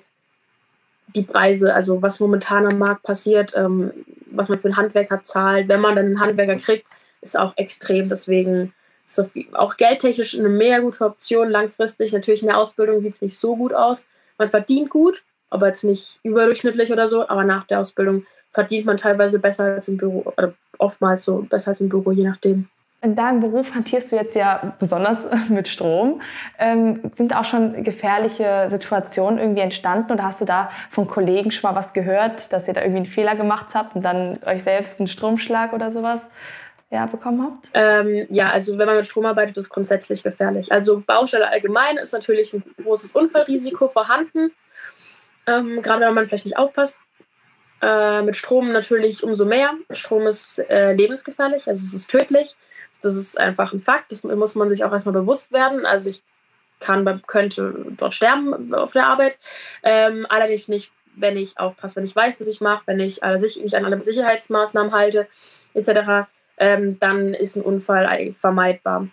die 1.15 1.23
Preise, 1.23 1.73
also 1.73 2.01
was 2.01 2.19
momentan 2.19 2.69
am 2.69 2.79
Markt 2.79 3.03
passiert, 3.03 3.53
ähm, 3.55 3.91
was 4.25 4.49
man 4.49 4.59
für 4.59 4.67
einen 4.67 4.77
Handwerker 4.77 5.23
zahlt. 5.23 5.69
Wenn 5.69 5.79
man 5.79 5.95
dann 5.95 6.07
einen 6.07 6.19
Handwerker 6.19 6.57
kriegt, 6.57 6.85
ist 7.21 7.39
auch 7.39 7.53
extrem. 7.55 8.09
Deswegen 8.09 8.73
ist 9.07 9.53
auch 9.53 9.77
geldtechnisch 9.77 10.37
eine 10.37 10.49
mega 10.49 10.79
gute 10.79 11.05
Option 11.05 11.49
langfristig. 11.49 12.11
Natürlich 12.11 12.41
in 12.41 12.49
der 12.49 12.57
Ausbildung 12.57 12.99
sieht 12.99 13.13
es 13.13 13.21
nicht 13.21 13.37
so 13.37 13.55
gut 13.55 13.73
aus. 13.73 14.07
Man 14.37 14.49
verdient 14.49 14.89
gut, 14.89 15.23
aber 15.49 15.67
jetzt 15.67 15.83
nicht 15.83 16.19
überdurchschnittlich 16.23 16.91
oder 16.91 17.07
so. 17.07 17.27
Aber 17.27 17.43
nach 17.43 17.65
der 17.67 17.79
Ausbildung 17.79 18.25
verdient 18.51 18.85
man 18.85 18.97
teilweise 18.97 19.39
besser 19.39 19.63
als 19.65 19.87
im 19.87 19.97
Büro 19.97 20.23
oder 20.25 20.53
oftmals 20.77 21.25
so 21.25 21.45
besser 21.49 21.69
als 21.69 21.81
im 21.81 21.89
Büro, 21.89 22.11
je 22.11 22.27
nachdem. 22.27 22.67
In 22.99 23.15
deinem 23.15 23.41
Beruf 23.41 23.75
hantierst 23.75 24.11
du 24.11 24.15
jetzt 24.15 24.35
ja 24.35 24.75
besonders 24.79 25.19
mit 25.49 25.67
Strom. 25.67 26.21
Ähm, 26.57 27.11
sind 27.15 27.35
auch 27.35 27.45
schon 27.45 27.83
gefährliche 27.83 28.65
Situationen 28.69 29.39
irgendwie 29.39 29.61
entstanden 29.61 30.11
oder 30.13 30.23
hast 30.23 30.41
du 30.41 30.45
da 30.45 30.69
von 30.89 31.07
Kollegen 31.07 31.51
schon 31.51 31.69
mal 31.69 31.77
was 31.77 31.93
gehört, 31.93 32.51
dass 32.51 32.67
ihr 32.67 32.73
da 32.73 32.81
irgendwie 32.81 32.97
einen 32.97 33.05
Fehler 33.05 33.35
gemacht 33.35 33.75
habt 33.75 33.95
und 33.95 34.01
dann 34.03 34.39
euch 34.45 34.63
selbst 34.63 34.99
einen 34.99 35.07
Stromschlag 35.07 35.73
oder 35.73 35.91
sowas 35.91 36.31
ja, 36.89 37.05
bekommen 37.05 37.43
habt? 37.43 37.69
Ähm, 37.73 38.27
ja, 38.29 38.49
also 38.49 38.77
wenn 38.77 38.87
man 38.87 38.97
mit 38.97 39.05
Strom 39.05 39.25
arbeitet, 39.25 39.57
ist 39.57 39.65
es 39.65 39.69
grundsätzlich 39.69 40.23
gefährlich. 40.23 40.71
Also 40.71 41.01
Baustelle 41.05 41.49
allgemein 41.49 41.97
ist 41.97 42.13
natürlich 42.13 42.53
ein 42.53 42.63
großes 42.81 43.11
Unfallrisiko 43.13 43.89
vorhanden, 43.89 44.51
ähm, 45.47 45.81
gerade 45.81 46.05
wenn 46.05 46.13
man 46.13 46.27
vielleicht 46.27 46.45
nicht 46.45 46.57
aufpasst. 46.57 46.97
Äh, 47.81 48.21
mit 48.23 48.35
Strom 48.35 48.71
natürlich 48.71 49.23
umso 49.23 49.45
mehr. 49.45 49.73
Strom 49.91 50.25
ist 50.27 50.59
äh, 50.69 50.93
lebensgefährlich, 50.93 51.67
also 51.67 51.83
es 51.83 51.93
ist 51.93 52.09
tödlich. 52.09 52.55
Das 53.01 53.15
ist 53.15 53.37
einfach 53.37 53.73
ein 53.73 53.81
Fakt, 53.81 54.11
das 54.11 54.23
muss 54.23 54.55
man 54.55 54.69
sich 54.69 54.83
auch 54.83 54.91
erstmal 54.91 55.13
bewusst 55.13 55.51
werden. 55.51 55.85
Also 55.85 56.09
ich 56.09 56.23
kann, 56.79 57.21
könnte 57.27 57.85
dort 57.97 58.13
sterben 58.13 58.73
auf 58.73 58.93
der 58.93 59.07
Arbeit. 59.07 59.37
Ähm, 59.83 60.25
allerdings 60.29 60.67
nicht, 60.67 60.91
wenn 61.15 61.37
ich 61.37 61.59
aufpasse, 61.59 61.97
wenn 61.97 62.05
ich 62.05 62.15
weiß, 62.15 62.39
was 62.39 62.47
ich 62.47 62.61
mache, 62.61 62.83
wenn 62.85 62.99
ich 62.99 63.23
alle, 63.23 63.39
mich 63.39 63.75
an 63.75 63.85
alle 63.85 64.03
Sicherheitsmaßnahmen 64.03 64.93
halte, 64.93 65.27
etc., 65.73 66.27
ähm, 66.57 66.99
dann 66.99 67.33
ist 67.33 67.55
ein 67.55 67.61
Unfall 67.61 68.33
vermeidbar. 68.33 69.07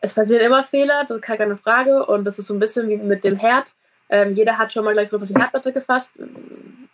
Es 0.00 0.14
passieren 0.14 0.44
immer 0.44 0.64
Fehler, 0.64 1.04
das 1.06 1.16
ist 1.18 1.22
keine 1.22 1.56
Frage. 1.56 2.06
Und 2.06 2.24
das 2.24 2.38
ist 2.38 2.46
so 2.46 2.54
ein 2.54 2.60
bisschen 2.60 2.88
wie 2.88 2.96
mit 2.96 3.24
dem 3.24 3.36
Herd. 3.36 3.74
Ähm, 4.10 4.34
jeder 4.34 4.58
hat 4.58 4.72
schon 4.72 4.84
mal 4.84 4.92
gleich 4.92 5.10
kurz 5.10 5.22
auf 5.22 5.28
die 5.28 5.34
Herdplatte 5.34 5.72
gefasst. 5.72 6.12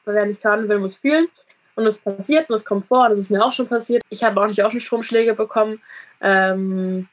Wer 0.05 0.27
nicht 0.27 0.45
hören 0.45 0.69
will, 0.69 0.79
muss 0.79 0.97
fühlen. 0.97 1.29
Und 1.77 1.87
es 1.87 1.99
passiert 1.99 2.49
und 2.49 2.55
es 2.55 2.65
kommt 2.65 2.87
vor, 2.87 3.09
das 3.09 3.19
ist 3.19 3.31
mir 3.31 3.45
auch 3.45 3.53
schon 3.53 3.67
passiert. 3.67 4.03
Ich 4.09 4.23
habe 4.23 4.41
auch 4.41 4.47
nicht 4.47 4.63
auch 4.63 4.71
schon 4.71 4.81
Stromschläge 4.81 5.35
bekommen. 5.35 5.83
Ähm, 6.21 7.09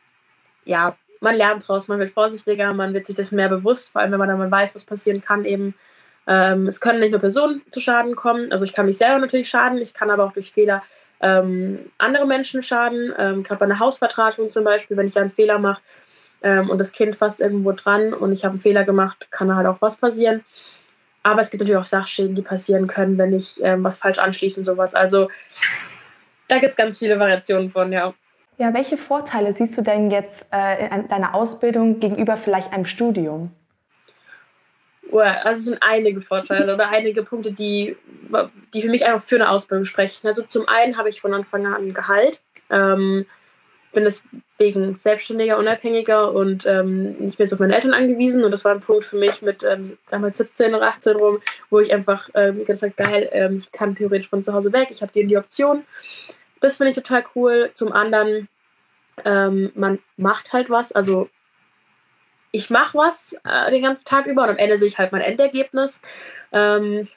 ja, 0.65 0.95
man 1.19 1.35
lernt 1.35 1.67
draus, 1.67 1.87
man 1.87 1.99
wird 1.99 2.11
vorsichtiger, 2.11 2.73
man 2.73 2.93
wird 2.93 3.07
sich 3.07 3.15
das 3.15 3.31
mehr 3.31 3.49
bewusst, 3.49 3.89
vor 3.89 4.01
allem 4.01 4.11
wenn 4.11 4.19
man 4.19 4.29
dann 4.29 4.51
weiß, 4.51 4.75
was 4.75 4.85
passieren 4.85 5.21
kann 5.21 5.45
eben. 5.45 5.73
Ähm, 6.27 6.67
es 6.67 6.79
können 6.79 6.99
nicht 6.99 7.11
nur 7.11 7.19
Personen 7.19 7.61
zu 7.71 7.79
Schaden 7.79 8.15
kommen, 8.15 8.51
also 8.51 8.63
ich 8.63 8.73
kann 8.73 8.85
mich 8.85 8.97
selber 8.97 9.19
natürlich 9.19 9.49
schaden, 9.49 9.79
ich 9.79 9.93
kann 9.93 10.11
aber 10.11 10.23
auch 10.25 10.33
durch 10.33 10.51
Fehler 10.51 10.83
ähm, 11.21 11.91
andere 11.97 12.25
Menschen 12.25 12.63
schaden, 12.63 13.13
ähm, 13.17 13.43
gerade 13.43 13.59
bei 13.59 13.65
einer 13.65 13.79
Hausvertratung 13.79 14.49
zum 14.49 14.63
Beispiel, 14.63 14.97
wenn 14.97 15.05
ich 15.05 15.13
da 15.13 15.21
einen 15.21 15.29
Fehler 15.29 15.59
mache 15.59 15.81
ähm, 16.41 16.69
und 16.69 16.79
das 16.79 16.91
Kind 16.91 17.15
fasst 17.15 17.41
irgendwo 17.41 17.71
dran 17.71 18.13
und 18.13 18.31
ich 18.31 18.43
habe 18.43 18.53
einen 18.53 18.61
Fehler 18.61 18.83
gemacht, 18.83 19.27
kann 19.29 19.55
halt 19.55 19.67
auch 19.67 19.77
was 19.81 19.97
passieren. 19.97 20.43
Aber 21.23 21.41
es 21.41 21.51
gibt 21.51 21.61
natürlich 21.61 21.79
auch 21.79 21.85
Sachschäden, 21.85 22.35
die 22.35 22.41
passieren 22.41 22.87
können, 22.87 23.17
wenn 23.17 23.33
ich 23.33 23.63
ähm, 23.63 23.83
was 23.83 23.97
falsch 23.97 24.17
anschließe 24.17 24.59
und 24.59 24.65
sowas. 24.65 24.95
Also 24.95 25.29
da 26.47 26.57
gibt 26.57 26.71
es 26.71 26.75
ganz 26.75 26.97
viele 26.97 27.19
Variationen 27.19 27.69
von, 27.69 27.91
ja. 27.91 28.13
Ja, 28.57 28.73
welche 28.73 28.97
Vorteile 28.97 29.53
siehst 29.53 29.77
du 29.77 29.81
denn 29.81 30.11
jetzt 30.11 30.47
äh, 30.51 30.87
in 30.93 31.07
deiner 31.07 31.33
Ausbildung 31.33 31.99
gegenüber 31.99 32.37
vielleicht 32.37 32.73
einem 32.73 32.85
Studium? 32.85 33.51
Also 35.19 35.59
es 35.59 35.65
sind 35.65 35.77
einige 35.81 36.21
Vorteile 36.21 36.73
oder 36.73 36.89
einige 36.89 37.23
Punkte, 37.23 37.51
die, 37.51 37.95
die 38.73 38.81
für 38.81 38.89
mich 38.89 39.05
einfach 39.05 39.25
für 39.25 39.35
eine 39.35 39.49
Ausbildung 39.49 39.85
sprechen. 39.85 40.27
Also 40.27 40.43
zum 40.43 40.67
einen 40.67 40.97
habe 40.97 41.09
ich 41.09 41.21
von 41.21 41.33
Anfang 41.33 41.65
an 41.67 41.93
Gehalt. 41.93 42.41
Ähm, 42.69 43.25
bin 43.93 44.05
deswegen 44.05 44.95
selbstständiger, 44.95 45.57
unabhängiger 45.57 46.31
und 46.31 46.65
ähm, 46.65 47.17
nicht 47.17 47.39
mehr 47.39 47.47
so 47.47 47.55
auf 47.55 47.59
meine 47.59 47.75
Eltern 47.75 47.93
angewiesen. 47.93 48.43
Und 48.43 48.51
das 48.51 48.63
war 48.63 48.73
ein 48.73 48.79
Punkt 48.79 49.03
für 49.03 49.17
mich 49.17 49.41
mit 49.41 49.63
ähm, 49.63 49.97
damals 50.09 50.37
17 50.37 50.73
oder 50.73 50.87
18 50.87 51.17
rum, 51.17 51.39
wo 51.69 51.79
ich 51.79 51.93
einfach 51.93 52.29
ähm, 52.33 52.63
gedacht 52.63 52.81
habe, 52.81 52.93
geil, 52.95 53.29
ähm, 53.33 53.57
ich 53.57 53.71
kann 53.71 53.95
theoretisch 53.95 54.29
von 54.29 54.43
zu 54.43 54.53
Hause 54.53 54.71
weg, 54.71 54.89
ich 54.91 55.01
habe 55.01 55.11
die, 55.13 55.25
die 55.25 55.37
Option. 55.37 55.83
Das 56.61 56.77
finde 56.77 56.91
ich 56.91 56.95
total 56.95 57.23
cool. 57.35 57.71
Zum 57.73 57.91
anderen, 57.91 58.47
ähm, 59.25 59.71
man 59.75 59.99
macht 60.17 60.53
halt 60.53 60.69
was. 60.69 60.91
Also 60.91 61.29
ich 62.51 62.69
mache 62.69 62.97
was 62.97 63.35
äh, 63.45 63.71
den 63.71 63.83
ganzen 63.83 64.05
Tag 64.05 64.25
über 64.25 64.43
und 64.43 64.49
am 64.49 64.57
Ende 64.57 64.77
sehe 64.77 64.87
ich 64.87 64.97
halt 64.97 65.11
mein 65.11 65.21
Endergebnis. 65.21 66.01
Ähm, 66.51 67.07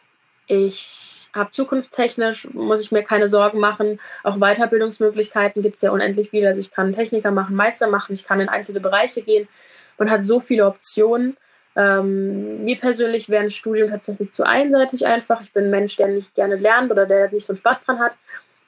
ich 0.46 1.30
habe 1.34 1.50
zukunftstechnisch, 1.52 2.48
muss 2.52 2.80
ich 2.80 2.92
mir 2.92 3.02
keine 3.02 3.28
Sorgen 3.28 3.58
machen. 3.58 3.98
Auch 4.22 4.38
Weiterbildungsmöglichkeiten 4.38 5.62
gibt 5.62 5.76
es 5.76 5.82
ja 5.82 5.90
unendlich 5.90 6.30
viele. 6.30 6.48
Also 6.48 6.60
ich 6.60 6.70
kann 6.70 6.92
Techniker 6.92 7.30
machen, 7.30 7.56
Meister 7.56 7.88
machen, 7.88 8.12
ich 8.12 8.26
kann 8.26 8.40
in 8.40 8.48
einzelne 8.48 8.80
Bereiche 8.80 9.22
gehen. 9.22 9.48
Man 9.96 10.10
hat 10.10 10.26
so 10.26 10.40
viele 10.40 10.66
Optionen. 10.66 11.36
Ähm, 11.76 12.62
mir 12.62 12.78
persönlich 12.78 13.28
wäre 13.28 13.42
ein 13.42 13.50
Studium 13.50 13.90
tatsächlich 13.90 14.32
zu 14.32 14.46
einseitig 14.46 15.06
einfach. 15.06 15.40
Ich 15.40 15.52
bin 15.52 15.64
ein 15.64 15.70
Mensch, 15.70 15.96
der 15.96 16.08
nicht 16.08 16.34
gerne 16.34 16.56
lernt 16.56 16.90
oder 16.90 17.06
der 17.06 17.30
nicht 17.32 17.44
so 17.44 17.52
einen 17.52 17.58
Spaß 17.58 17.86
dran 17.86 17.98
hat. 17.98 18.12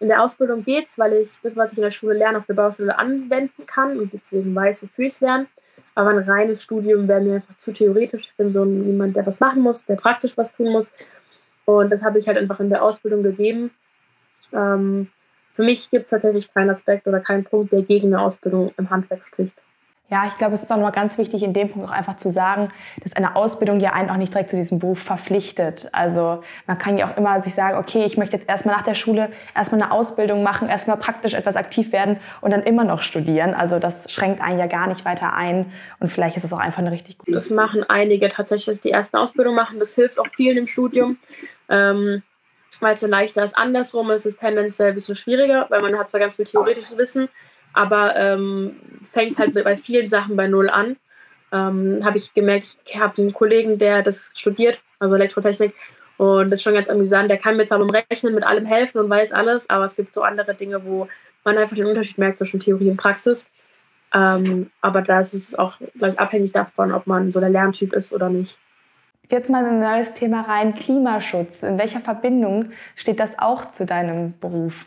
In 0.01 0.09
der 0.09 0.23
Ausbildung 0.23 0.65
geht 0.65 0.89
es, 0.89 0.99
weil 0.99 1.13
ich 1.15 1.41
das, 1.43 1.57
was 1.57 1.73
ich 1.73 1.79
in 1.79 1.85
der 1.85 1.91
Schule 1.91 2.15
lerne, 2.15 2.39
auf 2.39 2.47
der 2.47 2.55
Baustelle 2.55 2.99
anwenden 2.99 3.67
kann 3.67 3.99
und 3.99 4.13
deswegen 4.13 4.55
weiß, 4.55 4.83
wofür 4.83 5.07
ich 5.07 5.15
es 5.15 5.21
lerne. 5.21 5.47
Aber 5.97 6.11
ein 6.11 6.19
reines 6.19 6.63
Studium 6.63 7.09
wäre 7.09 7.21
mir 7.21 7.37
einfach 7.37 7.57
zu 7.59 7.73
theoretisch. 7.73 8.27
Ich 8.27 8.37
bin 8.37 8.53
so 8.53 8.65
jemand, 8.65 9.17
der 9.17 9.27
was 9.27 9.41
machen 9.41 9.63
muss, 9.63 9.87
der 9.87 9.97
praktisch 9.97 10.37
was 10.37 10.53
tun 10.53 10.71
muss. 10.71 10.93
Und 11.65 11.91
das 11.91 12.05
habe 12.05 12.19
ich 12.19 12.29
halt 12.29 12.39
einfach 12.39 12.61
in 12.61 12.69
der 12.69 12.85
Ausbildung 12.85 13.23
gegeben. 13.23 13.71
Ähm, 14.53 15.09
für 15.53 15.65
mich 15.65 15.91
gibt 15.91 16.05
es 16.05 16.11
tatsächlich 16.11 16.53
keinen 16.53 16.71
Aspekt 16.71 17.09
oder 17.09 17.21
keinen 17.21 17.45
Punkt, 17.45 17.73
der 17.73 17.83
gegen 17.83 18.09
eine 18.09 18.23
Ausbildung 18.23 18.73
im 18.77 18.91
Handwerk 18.91 19.27
spricht. 19.27 19.57
Ja, 20.09 20.25
ich 20.29 20.37
glaube, 20.37 20.55
es 20.55 20.63
ist 20.63 20.71
auch 20.71 20.77
noch 20.77 20.93
ganz 20.93 21.19
wichtig, 21.19 21.43
in 21.43 21.53
dem 21.53 21.69
Punkt 21.69 21.89
auch 21.89 21.93
einfach 21.93 22.15
zu 22.15 22.31
sagen, 22.31 22.69
dass 23.03 23.15
eine 23.15 23.35
Ausbildung 23.35 23.81
ja 23.81 23.93
einen 23.93 24.09
auch 24.09 24.17
nicht 24.17 24.33
direkt 24.33 24.51
zu 24.51 24.57
diesem 24.57 24.79
Beruf 24.79 25.01
verpflichtet. 25.01 25.89
Also 25.91 26.43
man 26.69 26.79
kann 26.79 26.97
ja 26.97 27.07
auch 27.07 27.17
immer 27.17 27.43
sich 27.43 27.55
sagen, 27.55 27.77
okay, 27.77 28.05
ich 28.05 28.17
möchte 28.17 28.37
jetzt 28.37 28.49
erstmal 28.49 28.77
nach 28.77 28.85
der 28.85 28.95
Schule 28.95 29.31
erstmal 29.57 29.83
eine 29.83 29.91
Ausbildung 29.91 30.45
machen, 30.45 30.69
erstmal 30.69 30.97
praktisch 30.97 31.35
etwas 31.35 31.57
aktiv 31.57 31.91
werden 31.91 32.19
und 32.41 32.53
dann 32.53 32.63
immer 32.63 32.85
noch 32.85 33.03
studieren. 33.03 33.53
Also 33.53 33.81
das 33.81 34.09
schränkt 34.13 34.41
einen 34.41 34.61
ja 34.61 34.67
gar 34.67 34.87
nicht 34.87 35.05
weiter 35.05 35.35
ein 35.35 35.73
und 35.99 36.13
vielleicht 36.13 36.37
ist 36.37 36.45
das 36.45 36.53
auch 36.53 36.61
einfach 36.61 36.79
eine 36.79 36.93
richtig 36.93 37.19
gute. 37.19 37.33
Das 37.33 37.51
machen 37.51 37.83
einige 37.83 38.29
tatsächlich, 38.29 38.67
dass 38.67 38.81
die 38.81 38.93
ersten 38.93 39.17
Ausbildung 39.17 39.57
machen. 39.57 39.81
Das 39.81 39.97
hilft 39.97 40.21
auch 40.21 40.29
vielen 40.29 40.57
im 40.57 40.67
Studium. 40.69 41.19
Ähm, 41.69 42.23
weil 42.81 42.95
es 42.95 43.01
dann 43.01 43.11
leichter 43.11 43.43
ist. 43.43 43.57
Andersrum 43.57 44.11
ist 44.11 44.27
es 44.27 44.37
tendenziell 44.37 44.91
ein 44.91 44.95
bisschen 44.95 45.17
schwieriger, 45.17 45.67
weil 45.71 45.81
man 45.81 45.99
hat 45.99 46.11
zwar 46.11 46.21
ganz 46.21 46.37
viel 46.37 46.45
theoretisches 46.45 46.99
Wissen, 46.99 47.29
aber 47.77 48.17
ähm, 48.17 48.77
fängt 49.03 49.39
halt 49.39 49.55
bei 49.55 49.77
vielen 49.77 50.09
Sachen 50.09 50.37
bei 50.37 50.49
Null 50.49 50.69
an. 50.69 50.97
Ähm, 51.53 52.01
habe 52.05 52.19
ich 52.19 52.35
gemerkt, 52.35 52.79
ich 52.85 52.99
habe 52.99 53.23
einen 53.23 53.33
Kollegen, 53.33 53.79
der 53.79 54.03
das 54.03 54.33
studiert, 54.35 54.81
also 54.99 55.15
Elektrotechnik, 55.15 55.73
und 56.19 56.51
das 56.51 56.61
ist 56.61 56.63
schon 56.63 56.75
ganz 56.75 56.89
amüsant. 56.89 57.31
Der 57.31 57.39
kann 57.39 57.57
mir 57.57 57.67
zwar 57.67 57.79
beim 57.79 57.91
Rechnen 57.91 58.35
mit 58.35 58.45
allem 58.45 58.65
helfen 58.65 58.99
und 58.99 59.11
weiß 59.11 59.33
alles, 59.33 59.69
aber 59.69 59.85
es 59.85 59.97
gibt 59.97 60.15
so 60.15 60.23
andere 60.23 60.55
Dinge, 60.55 60.85
wo 60.85 61.09
man 61.45 61.59
einfach 61.59 61.77
den 61.77 61.87
Unterschied 61.87 62.19
merkt 62.19 62.39
zwischen 62.39 62.61
Theorie 62.61 62.91
und 62.91 62.97
Praxis. 62.97 63.49
Ähm, 64.15 64.71
aber 64.81 65.03
da 65.03 65.21
ist 65.21 65.35
es 65.35 65.55
auch 65.55 65.75
gleich 65.99 66.19
abhängig 66.19 66.53
davon, 66.53 66.93
ob 66.93 67.07
man 67.07 67.33
so 67.33 67.41
der 67.41 67.51
Lerntyp 67.51 67.93
ist 67.93 68.15
oder 68.15 68.31
nicht. 68.31 68.59
Jetzt 69.31 69.51
mal 69.51 69.65
ein 69.65 69.81
neues 69.81 70.15
Thema 70.15 70.43
rein, 70.43 70.75
Klimaschutz. 70.75 71.63
In 71.63 71.79
welcher 71.79 72.01
Verbindung 72.01 72.71
steht 72.95 73.21
das 73.21 73.39
auch 73.39 73.71
zu 73.71 73.85
deinem 73.85 74.39
Beruf? 74.39 74.87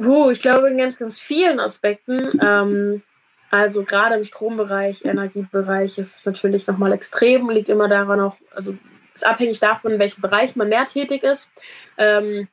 Uh, 0.00 0.30
ich 0.30 0.40
glaube 0.40 0.68
in 0.68 0.78
ganz, 0.78 0.98
ganz 0.98 1.20
vielen 1.20 1.60
Aspekten. 1.60 2.40
Ähm, 2.42 3.02
also 3.50 3.82
gerade 3.84 4.14
im 4.14 4.24
Strombereich, 4.24 5.04
Energiebereich 5.04 5.98
ist 5.98 6.16
es 6.16 6.26
natürlich 6.26 6.66
nochmal 6.66 6.92
extrem, 6.92 7.50
liegt 7.50 7.68
immer 7.68 7.88
daran 7.88 8.20
auch, 8.20 8.36
also 8.54 8.76
ist 9.12 9.26
abhängig 9.26 9.60
davon, 9.60 9.92
in 9.92 9.98
welchem 9.98 10.22
Bereich 10.22 10.56
man 10.56 10.68
mehr 10.68 10.86
tätig 10.86 11.22
ist. 11.24 11.50
Ähm, 11.98 12.48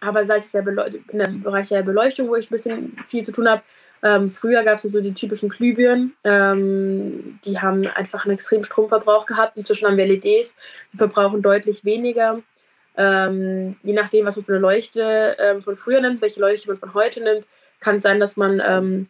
aber 0.00 0.24
sei 0.24 0.36
es 0.36 0.54
in 0.54 0.64
dem 1.12 1.42
Bereich 1.42 1.68
der 1.68 1.82
Beleuchtung, 1.82 2.28
wo 2.28 2.36
ich 2.36 2.48
ein 2.48 2.52
bisschen 2.52 2.96
viel 3.06 3.24
zu 3.24 3.32
tun 3.32 3.48
habe. 3.48 3.62
Ähm, 4.02 4.28
früher 4.28 4.64
gab 4.64 4.76
es 4.76 4.84
ja 4.84 4.90
so 4.90 5.00
die 5.00 5.14
typischen 5.14 5.48
Glühbirnen, 5.48 6.14
ähm, 6.24 7.38
die 7.44 7.60
haben 7.60 7.86
einfach 7.86 8.24
einen 8.24 8.34
extremen 8.34 8.64
Stromverbrauch 8.64 9.26
gehabt. 9.26 9.56
Inzwischen 9.56 9.86
haben 9.86 9.96
wir 9.96 10.06
LEDs, 10.06 10.56
die 10.92 10.98
verbrauchen 10.98 11.40
deutlich 11.40 11.84
weniger. 11.84 12.42
Ähm, 12.96 13.76
je 13.82 13.92
nachdem, 13.92 14.26
was 14.26 14.36
man 14.36 14.44
für 14.44 14.52
eine 14.52 14.60
Leuchte 14.60 15.36
ähm, 15.38 15.62
von 15.62 15.76
früher 15.76 16.00
nimmt, 16.00 16.20
welche 16.20 16.40
Leuchte 16.40 16.68
man 16.68 16.78
von 16.78 16.94
heute 16.94 17.22
nimmt, 17.22 17.46
kann 17.80 17.96
es 17.96 18.02
sein, 18.02 18.20
dass 18.20 18.36
man 18.36 18.62
ähm, 18.64 19.08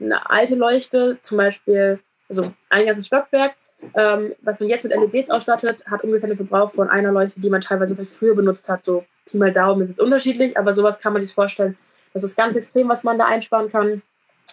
eine 0.00 0.30
alte 0.30 0.54
Leuchte, 0.54 1.18
zum 1.20 1.38
Beispiel, 1.38 1.98
also 2.28 2.52
ein 2.68 2.86
ganzes 2.86 3.06
Stockwerk, 3.06 3.54
ähm, 3.94 4.34
was 4.42 4.60
man 4.60 4.68
jetzt 4.68 4.84
mit 4.84 4.94
LEDs 4.94 5.30
ausstattet, 5.30 5.84
hat 5.86 6.02
ungefähr 6.02 6.28
den 6.28 6.36
Verbrauch 6.36 6.72
von 6.72 6.88
einer 6.88 7.12
Leuchte, 7.12 7.40
die 7.40 7.50
man 7.50 7.60
teilweise 7.60 7.94
vielleicht 7.94 8.14
früher 8.14 8.34
benutzt 8.34 8.68
hat. 8.68 8.84
So 8.84 9.04
Pi 9.26 9.36
mal 9.36 9.52
Daumen 9.52 9.82
ist 9.82 9.90
jetzt 9.90 10.00
unterschiedlich, 10.00 10.56
aber 10.56 10.72
sowas 10.72 10.98
kann 11.00 11.12
man 11.12 11.20
sich 11.20 11.34
vorstellen. 11.34 11.76
Das 12.12 12.24
ist 12.24 12.36
ganz 12.36 12.56
extrem, 12.56 12.88
was 12.88 13.04
man 13.04 13.18
da 13.18 13.26
einsparen 13.26 13.68
kann. 13.68 14.02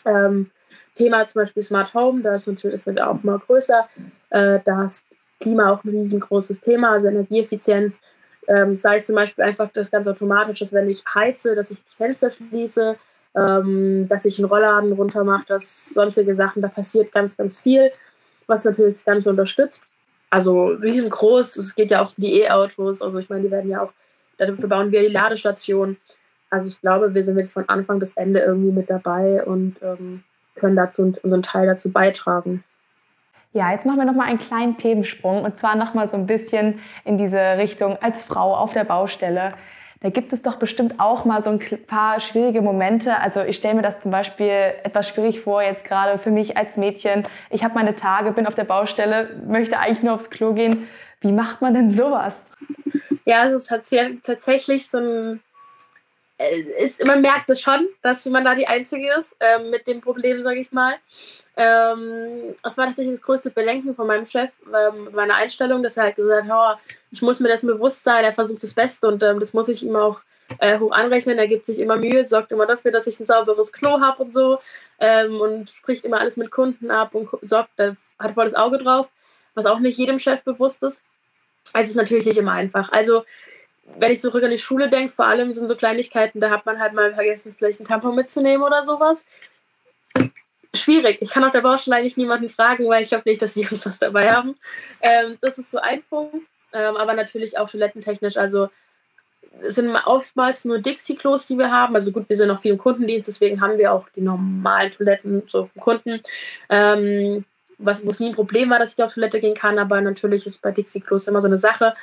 Ähm, 0.05 0.51
Thema 0.95 1.27
zum 1.27 1.41
Beispiel 1.41 1.63
Smart 1.63 1.93
Home, 1.93 2.21
da 2.21 2.35
ist 2.35 2.47
natürlich, 2.47 2.75
das 2.75 2.85
wird 2.85 3.01
auch 3.01 3.23
mal 3.23 3.39
größer. 3.39 3.87
Äh, 4.31 4.59
da 4.65 4.85
ist 4.85 5.05
Klima 5.39 5.71
auch 5.71 5.83
ein 5.83 5.89
riesengroßes 5.89 6.59
Thema, 6.59 6.91
also 6.91 7.07
Energieeffizienz 7.07 8.01
Ähm, 8.47 8.75
sei 8.77 8.97
es 8.97 9.05
zum 9.05 9.15
Beispiel 9.15 9.43
einfach 9.43 9.69
das 9.71 9.89
ganz 9.89 10.07
automatisch, 10.07 10.59
dass 10.59 10.73
wenn 10.73 10.89
ich 10.89 11.03
heize, 11.13 11.55
dass 11.55 11.71
ich 11.71 11.83
die 11.83 11.95
Fenster 11.95 12.29
schließe, 12.29 12.95
ähm, 13.35 14.07
dass 14.07 14.25
ich 14.25 14.37
einen 14.39 14.49
Rollladen 14.49 14.93
runter 14.93 15.23
mache, 15.23 15.45
dass 15.47 15.93
sonstige 15.93 16.35
Sachen, 16.35 16.61
da 16.61 16.67
passiert 16.67 17.11
ganz, 17.11 17.37
ganz 17.37 17.57
viel, 17.57 17.91
was 18.47 18.65
natürlich 18.65 18.93
das 18.93 19.05
Ganze 19.05 19.29
unterstützt. 19.29 19.85
Also 20.29 20.65
riesengroß, 20.65 21.57
es 21.57 21.75
geht 21.75 21.91
ja 21.91 22.01
auch 22.01 22.11
die 22.17 22.41
E-Autos, 22.41 23.01
also 23.01 23.19
ich 23.19 23.29
meine, 23.29 23.43
die 23.43 23.51
werden 23.51 23.69
ja 23.69 23.83
auch, 23.83 23.91
dafür 24.37 24.67
bauen 24.67 24.91
wir 24.91 25.01
die 25.01 25.13
Ladestation. 25.13 25.97
Also 26.49 26.67
ich 26.67 26.81
glaube, 26.81 27.13
wir 27.13 27.23
sind 27.23 27.35
wirklich 27.35 27.53
von 27.53 27.69
Anfang 27.69 27.99
bis 27.99 28.13
Ende 28.13 28.39
irgendwie 28.39 28.71
mit 28.71 28.89
dabei 28.89 29.43
und 29.43 29.81
ähm, 29.81 30.23
können 30.55 30.75
dazu 30.75 31.11
unseren 31.23 31.43
Teil 31.43 31.67
dazu 31.67 31.91
beitragen. 31.91 32.63
Ja, 33.53 33.71
jetzt 33.71 33.85
machen 33.85 33.99
wir 33.99 34.05
noch 34.05 34.15
mal 34.15 34.27
einen 34.27 34.39
kleinen 34.39 34.77
Themensprung 34.77 35.43
und 35.43 35.57
zwar 35.57 35.75
noch 35.75 35.93
mal 35.93 36.09
so 36.09 36.17
ein 36.17 36.25
bisschen 36.25 36.79
in 37.05 37.19
diese 37.19 37.39
Richtung 37.59 37.97
als 38.01 38.23
Frau 38.23 38.55
auf 38.55 38.73
der 38.73 38.83
Baustelle. 38.83 39.53
Da 40.01 40.09
gibt 40.09 40.33
es 40.33 40.41
doch 40.41 40.55
bestimmt 40.55 40.99
auch 40.99 41.23
mal 41.23 41.41
so 41.43 41.51
ein 41.51 41.59
paar 41.85 42.19
schwierige 42.19 42.61
Momente. 42.61 43.19
Also 43.19 43.41
ich 43.41 43.55
stelle 43.55 43.75
mir 43.75 43.83
das 43.83 44.01
zum 44.01 44.09
Beispiel 44.09 44.73
etwas 44.83 45.07
schwierig 45.07 45.39
vor, 45.41 45.61
jetzt 45.61 45.85
gerade 45.85 46.17
für 46.17 46.31
mich 46.31 46.57
als 46.57 46.77
Mädchen. 46.77 47.27
Ich 47.51 47.63
habe 47.63 47.75
meine 47.75 47.95
Tage, 47.95 48.31
bin 48.31 48.47
auf 48.47 48.55
der 48.55 48.63
Baustelle, 48.63 49.29
möchte 49.47 49.77
eigentlich 49.77 50.01
nur 50.01 50.15
aufs 50.15 50.31
Klo 50.31 50.53
gehen. 50.53 50.87
Wie 51.21 51.31
macht 51.31 51.61
man 51.61 51.75
denn 51.75 51.91
sowas? 51.91 52.47
Ja, 53.23 53.41
also 53.41 53.55
es 53.55 53.69
hat 53.69 53.85
tatsächlich 54.25 54.89
so 54.89 54.97
ein 54.97 55.41
ist, 56.37 57.03
man 57.05 57.21
merkt 57.21 57.49
es 57.49 57.61
schon, 57.61 57.87
dass 58.01 58.25
man 58.25 58.43
da 58.43 58.55
die 58.55 58.67
Einzige 58.67 59.13
ist 59.13 59.35
äh, 59.39 59.59
mit 59.59 59.87
dem 59.87 60.01
Problem, 60.01 60.39
sage 60.39 60.59
ich 60.59 60.71
mal. 60.71 60.95
Ähm, 61.55 62.55
das 62.63 62.77
war 62.77 62.87
tatsächlich 62.87 63.13
das 63.13 63.21
größte 63.21 63.51
Belenken 63.51 63.95
von 63.95 64.07
meinem 64.07 64.25
Chef, 64.25 64.51
ähm, 64.67 65.09
meiner 65.13 65.35
Einstellung, 65.35 65.83
dass 65.83 65.97
er 65.97 66.05
halt 66.05 66.15
gesagt 66.15 66.49
hat, 66.49 66.79
oh, 66.79 66.91
ich 67.11 67.21
muss 67.21 67.39
mir 67.39 67.49
das 67.49 67.61
bewusst 67.61 68.03
sein, 68.03 68.23
er 68.23 68.31
versucht 68.31 68.63
das 68.63 68.73
Beste 68.73 69.07
und 69.07 69.21
ähm, 69.21 69.39
das 69.39 69.53
muss 69.53 69.69
ich 69.69 69.83
ihm 69.83 69.95
auch 69.95 70.21
äh, 70.59 70.79
hoch 70.79 70.91
anrechnen. 70.91 71.37
Er 71.37 71.47
gibt 71.47 71.67
sich 71.67 71.79
immer 71.79 71.95
Mühe, 71.95 72.23
sorgt 72.23 72.51
immer 72.51 72.65
dafür, 72.65 72.91
dass 72.91 73.05
ich 73.05 73.19
ein 73.19 73.27
sauberes 73.27 73.71
Klo 73.71 74.01
habe 74.01 74.23
und 74.23 74.33
so 74.33 74.57
ähm, 74.99 75.39
und 75.39 75.69
spricht 75.69 76.05
immer 76.05 76.19
alles 76.19 76.37
mit 76.37 76.49
Kunden 76.49 76.89
ab 76.89 77.13
und 77.13 77.29
sorgt, 77.41 77.79
äh, 77.79 77.93
hat 78.17 78.33
voll 78.33 78.45
das 78.45 78.55
Auge 78.55 78.79
drauf, 78.79 79.11
was 79.53 79.67
auch 79.67 79.79
nicht 79.79 79.99
jedem 79.99 80.17
Chef 80.17 80.41
bewusst 80.43 80.81
ist. 80.81 81.03
Es 81.75 81.87
ist 81.87 81.95
natürlich 81.95 82.25
nicht 82.25 82.37
immer 82.37 82.53
einfach. 82.53 82.91
Also 82.91 83.23
wenn 83.97 84.11
ich 84.11 84.21
zurück 84.21 84.43
an 84.43 84.51
die 84.51 84.57
Schule 84.57 84.89
denke, 84.89 85.11
vor 85.11 85.25
allem 85.25 85.53
sind 85.53 85.67
so 85.67 85.75
Kleinigkeiten, 85.75 86.39
da 86.39 86.49
hat 86.49 86.65
man 86.65 86.79
halt 86.79 86.93
mal 86.93 87.13
vergessen, 87.13 87.55
vielleicht 87.57 87.79
ein 87.79 87.85
Tampon 87.85 88.15
mitzunehmen 88.15 88.65
oder 88.65 88.83
sowas. 88.83 89.25
Schwierig. 90.73 91.19
Ich 91.21 91.29
kann 91.29 91.43
auf 91.43 91.51
der 91.51 91.61
Baustelle 91.61 91.97
eigentlich 91.97 92.17
niemanden 92.17 92.49
fragen, 92.49 92.87
weil 92.87 93.03
ich 93.03 93.09
glaube 93.09 93.29
nicht, 93.29 93.41
dass 93.41 93.53
die 93.53 93.61
Jungs 93.63 93.85
was 93.85 93.99
dabei 93.99 94.31
haben. 94.31 94.55
Ähm, 95.01 95.37
das 95.41 95.59
ist 95.59 95.69
so 95.69 95.77
ein 95.77 96.01
Punkt. 96.03 96.47
Ähm, 96.73 96.97
aber 96.97 97.13
natürlich 97.13 97.57
auch 97.57 97.69
toilettentechnisch. 97.69 98.37
Also 98.37 98.69
sind 99.61 99.95
oftmals 100.05 100.65
nur 100.65 100.79
Dixie-Klos, 100.79 101.45
die 101.45 101.57
wir 101.57 101.71
haben. 101.71 101.93
Also 101.93 102.11
gut, 102.11 102.27
wir 102.27 102.35
sind 102.35 102.47
noch 102.47 102.61
viel 102.61 102.71
im 102.71 102.79
Kundendienst, 102.79 103.27
deswegen 103.27 103.61
haben 103.61 103.77
wir 103.77 103.93
auch 103.93 104.09
die 104.15 104.21
normalen 104.21 104.89
Toiletten 104.89 105.43
so 105.47 105.69
vom 105.71 105.81
Kunden. 105.81 106.19
Ähm, 106.69 107.45
was, 107.77 108.05
wo 108.05 108.09
nie 108.23 108.29
ein 108.29 108.35
Problem 108.35 108.69
war, 108.69 108.79
dass 108.79 108.93
ich 108.93 109.03
auf 109.03 109.13
Toilette 109.13 109.39
gehen 109.39 109.53
kann, 109.53 109.77
aber 109.77 110.01
natürlich 110.01 110.45
ist 110.47 110.61
bei 110.61 110.71
Dixie-Klos 110.71 111.27
immer 111.27 111.41
so 111.41 111.47
eine 111.47 111.57
Sache 111.57 111.93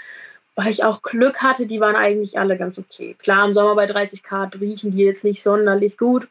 weil 0.60 0.70
ich 0.70 0.84
auch 0.84 1.00
Glück 1.00 1.42
hatte, 1.42 1.66
die 1.66 1.80
waren 1.80 1.96
eigentlich 1.96 2.38
alle 2.38 2.58
ganz 2.58 2.78
okay. 2.78 3.16
Klar, 3.18 3.46
im 3.46 3.54
Sommer 3.54 3.74
bei 3.74 3.86
30 3.86 4.22
Grad 4.22 4.60
riechen 4.60 4.90
die 4.90 5.04
jetzt 5.04 5.24
nicht 5.24 5.42
sonderlich 5.42 5.96
gut, 5.96 6.28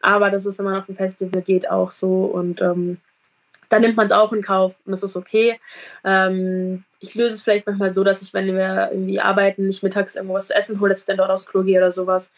aber 0.00 0.30
das 0.30 0.46
ist, 0.46 0.58
wenn 0.58 0.66
man 0.66 0.76
auf 0.76 0.86
dem 0.86 0.94
Festival 0.94 1.42
geht, 1.42 1.68
auch 1.68 1.90
so 1.90 2.24
und 2.24 2.60
ähm, 2.62 2.98
da 3.68 3.80
nimmt 3.80 3.96
man 3.96 4.06
es 4.06 4.12
auch 4.12 4.32
in 4.32 4.42
Kauf 4.42 4.76
und 4.84 4.92
das 4.92 5.02
ist 5.02 5.16
okay. 5.16 5.58
Ähm, 6.04 6.84
ich 7.00 7.14
löse 7.16 7.34
es 7.34 7.42
vielleicht 7.42 7.66
manchmal 7.66 7.90
so, 7.90 8.04
dass 8.04 8.22
ich, 8.22 8.32
wenn 8.32 8.46
wir 8.46 8.90
irgendwie 8.92 9.20
arbeiten, 9.20 9.66
nicht 9.66 9.82
mittags 9.82 10.14
irgendwo 10.14 10.34
was 10.34 10.48
zu 10.48 10.54
essen 10.54 10.78
hole, 10.78 10.90
dass 10.90 11.00
ich 11.00 11.06
dann 11.06 11.16
dort 11.16 11.30
aufs 11.30 11.46
Klo 11.46 11.62
gehe 11.64 11.78
oder 11.78 11.90
sowas. 11.90 12.30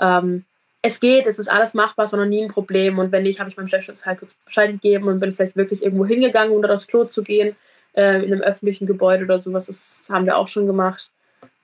Ähm, 0.00 0.44
es 0.80 1.00
geht, 1.00 1.26
es 1.26 1.38
ist 1.38 1.50
alles 1.50 1.74
machbar, 1.74 2.04
es 2.04 2.12
war 2.12 2.20
noch 2.20 2.26
nie 2.26 2.42
ein 2.42 2.50
Problem. 2.50 2.98
Und 2.98 3.12
wenn 3.12 3.24
nicht, 3.24 3.40
habe 3.40 3.50
ich 3.50 3.56
meinem 3.56 3.68
Chef 3.68 3.88
halt 4.06 4.20
kurz 4.20 4.34
Bescheid 4.44 4.70
gegeben 4.70 5.08
und 5.08 5.18
bin 5.18 5.34
vielleicht 5.34 5.56
wirklich 5.56 5.82
irgendwo 5.82 6.06
hingegangen, 6.06 6.54
um 6.54 6.62
dort 6.62 6.72
aufs 6.72 6.86
Klo 6.86 7.04
zu 7.04 7.22
gehen 7.22 7.56
äh, 7.96 8.22
in 8.24 8.32
einem 8.32 8.42
öffentlichen 8.42 8.86
Gebäude 8.86 9.24
oder 9.24 9.38
sowas. 9.38 9.66
Das 9.66 10.08
haben 10.10 10.26
wir 10.26 10.36
auch 10.36 10.48
schon 10.48 10.66
gemacht. 10.66 11.10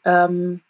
Ähm, 0.05 0.61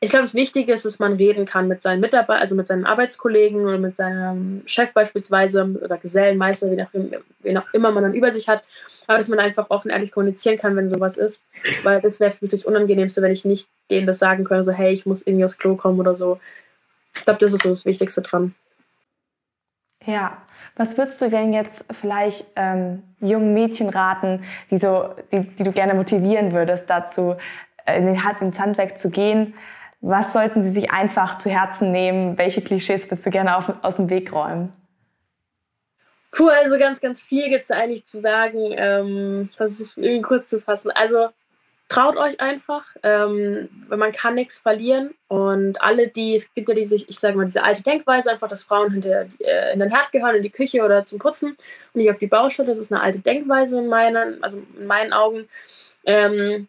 ich 0.00 0.10
glaube, 0.10 0.24
das 0.24 0.34
Wichtige 0.34 0.72
ist, 0.72 0.84
dass 0.84 0.98
man 0.98 1.14
reden 1.14 1.46
kann 1.46 1.66
mit 1.66 1.80
seinen 1.80 2.00
Mitarbeitern, 2.00 2.42
also 2.42 2.54
mit 2.54 2.66
seinen 2.66 2.84
Arbeitskollegen 2.84 3.64
oder 3.64 3.78
mit 3.78 3.96
seinem 3.96 4.62
Chef 4.66 4.92
beispielsweise 4.92 5.64
oder 5.82 5.96
Gesellenmeister, 5.96 6.70
wie 6.70 6.82
auch, 6.82 7.22
wen 7.40 7.58
auch 7.58 7.72
immer 7.72 7.90
man 7.90 8.02
dann 8.02 8.14
über 8.14 8.30
sich 8.30 8.48
hat. 8.48 8.62
Aber 9.06 9.18
dass 9.18 9.28
man 9.28 9.38
einfach 9.38 9.70
offen 9.70 9.90
ehrlich 9.90 10.12
kommunizieren 10.12 10.58
kann, 10.58 10.76
wenn 10.76 10.90
sowas 10.90 11.16
ist. 11.16 11.42
Weil 11.84 12.00
das 12.02 12.20
wäre 12.20 12.30
für 12.30 12.44
mich 12.44 12.50
das 12.50 12.64
Unangenehmste, 12.64 13.22
wenn 13.22 13.32
ich 13.32 13.44
nicht 13.44 13.68
denen 13.90 14.06
das 14.06 14.18
sagen 14.18 14.44
könnte, 14.44 14.64
so 14.64 14.72
hey, 14.72 14.92
ich 14.92 15.06
muss 15.06 15.26
irgendwie 15.26 15.44
aufs 15.44 15.58
Klo 15.58 15.76
kommen 15.76 16.00
oder 16.00 16.14
so. 16.14 16.38
Ich 17.14 17.24
glaube, 17.24 17.40
das 17.40 17.52
ist 17.52 17.62
so 17.62 17.68
das 17.70 17.86
Wichtigste 17.86 18.22
dran. 18.22 18.54
Ja, 20.06 20.38
was 20.76 20.98
würdest 20.98 21.20
du 21.20 21.30
denn 21.30 21.52
jetzt 21.52 21.86
vielleicht 21.92 22.46
ähm, 22.56 23.02
jungen 23.20 23.54
Mädchen 23.54 23.88
raten, 23.88 24.42
die, 24.70 24.78
so, 24.78 25.14
die, 25.32 25.42
die 25.42 25.62
du 25.62 25.72
gerne 25.72 25.94
motivieren 25.94 26.52
würdest, 26.52 26.90
dazu 26.90 27.36
äh, 27.86 27.98
in 27.98 28.06
den, 28.06 28.20
ins 28.40 28.60
Handwerk 28.60 28.98
zu 28.98 29.10
gehen? 29.10 29.54
Was 30.00 30.34
sollten 30.34 30.62
sie 30.62 30.70
sich 30.70 30.90
einfach 30.90 31.38
zu 31.38 31.48
Herzen 31.48 31.90
nehmen? 31.90 32.36
Welche 32.36 32.60
Klischees 32.60 33.06
würdest 33.06 33.24
du 33.24 33.30
gerne 33.30 33.56
auf, 33.56 33.72
aus 33.82 33.96
dem 33.96 34.10
Weg 34.10 34.34
räumen? 34.34 34.72
Cool, 36.38 36.50
also 36.50 36.78
ganz, 36.78 37.00
ganz 37.00 37.22
viel 37.22 37.48
gibt 37.48 37.62
es 37.62 37.70
eigentlich 37.70 38.04
zu 38.04 38.18
sagen. 38.18 38.58
Ähm, 38.76 39.48
versuche 39.56 39.84
es 39.84 39.96
irgendwie 39.96 40.22
kurz 40.22 40.48
zu 40.48 40.60
fassen. 40.60 40.90
Also 40.90 41.28
traut 41.88 42.16
euch 42.16 42.40
einfach, 42.40 42.84
ähm, 43.02 43.68
man 43.88 44.12
kann 44.12 44.34
nichts 44.34 44.58
verlieren. 44.58 45.14
Und 45.28 45.80
alle, 45.82 46.08
die, 46.08 46.34
es 46.34 46.52
gibt 46.54 46.68
ja 46.68 46.74
diese, 46.74 46.96
ich 46.96 47.18
sage 47.18 47.36
mal, 47.36 47.46
diese 47.46 47.62
alte 47.62 47.82
Denkweise, 47.82 48.30
einfach, 48.30 48.48
dass 48.48 48.64
Frauen 48.64 48.92
hinter, 48.92 49.26
äh, 49.40 49.72
in 49.72 49.80
den 49.80 49.90
Herd 49.90 50.10
gehören, 50.12 50.36
in 50.36 50.42
die 50.42 50.50
Küche 50.50 50.82
oder 50.82 51.04
zum 51.06 51.18
Putzen 51.18 51.50
und 51.50 51.56
nicht 51.94 52.10
auf 52.10 52.18
die 52.18 52.26
Baustelle. 52.26 52.68
Das 52.68 52.78
ist 52.78 52.92
eine 52.92 53.02
alte 53.02 53.20
Denkweise 53.20 53.78
in 53.78 53.88
meinen, 53.88 54.42
also 54.42 54.62
in 54.78 54.86
meinen 54.86 55.12
Augen. 55.12 55.48
Ähm, 56.04 56.68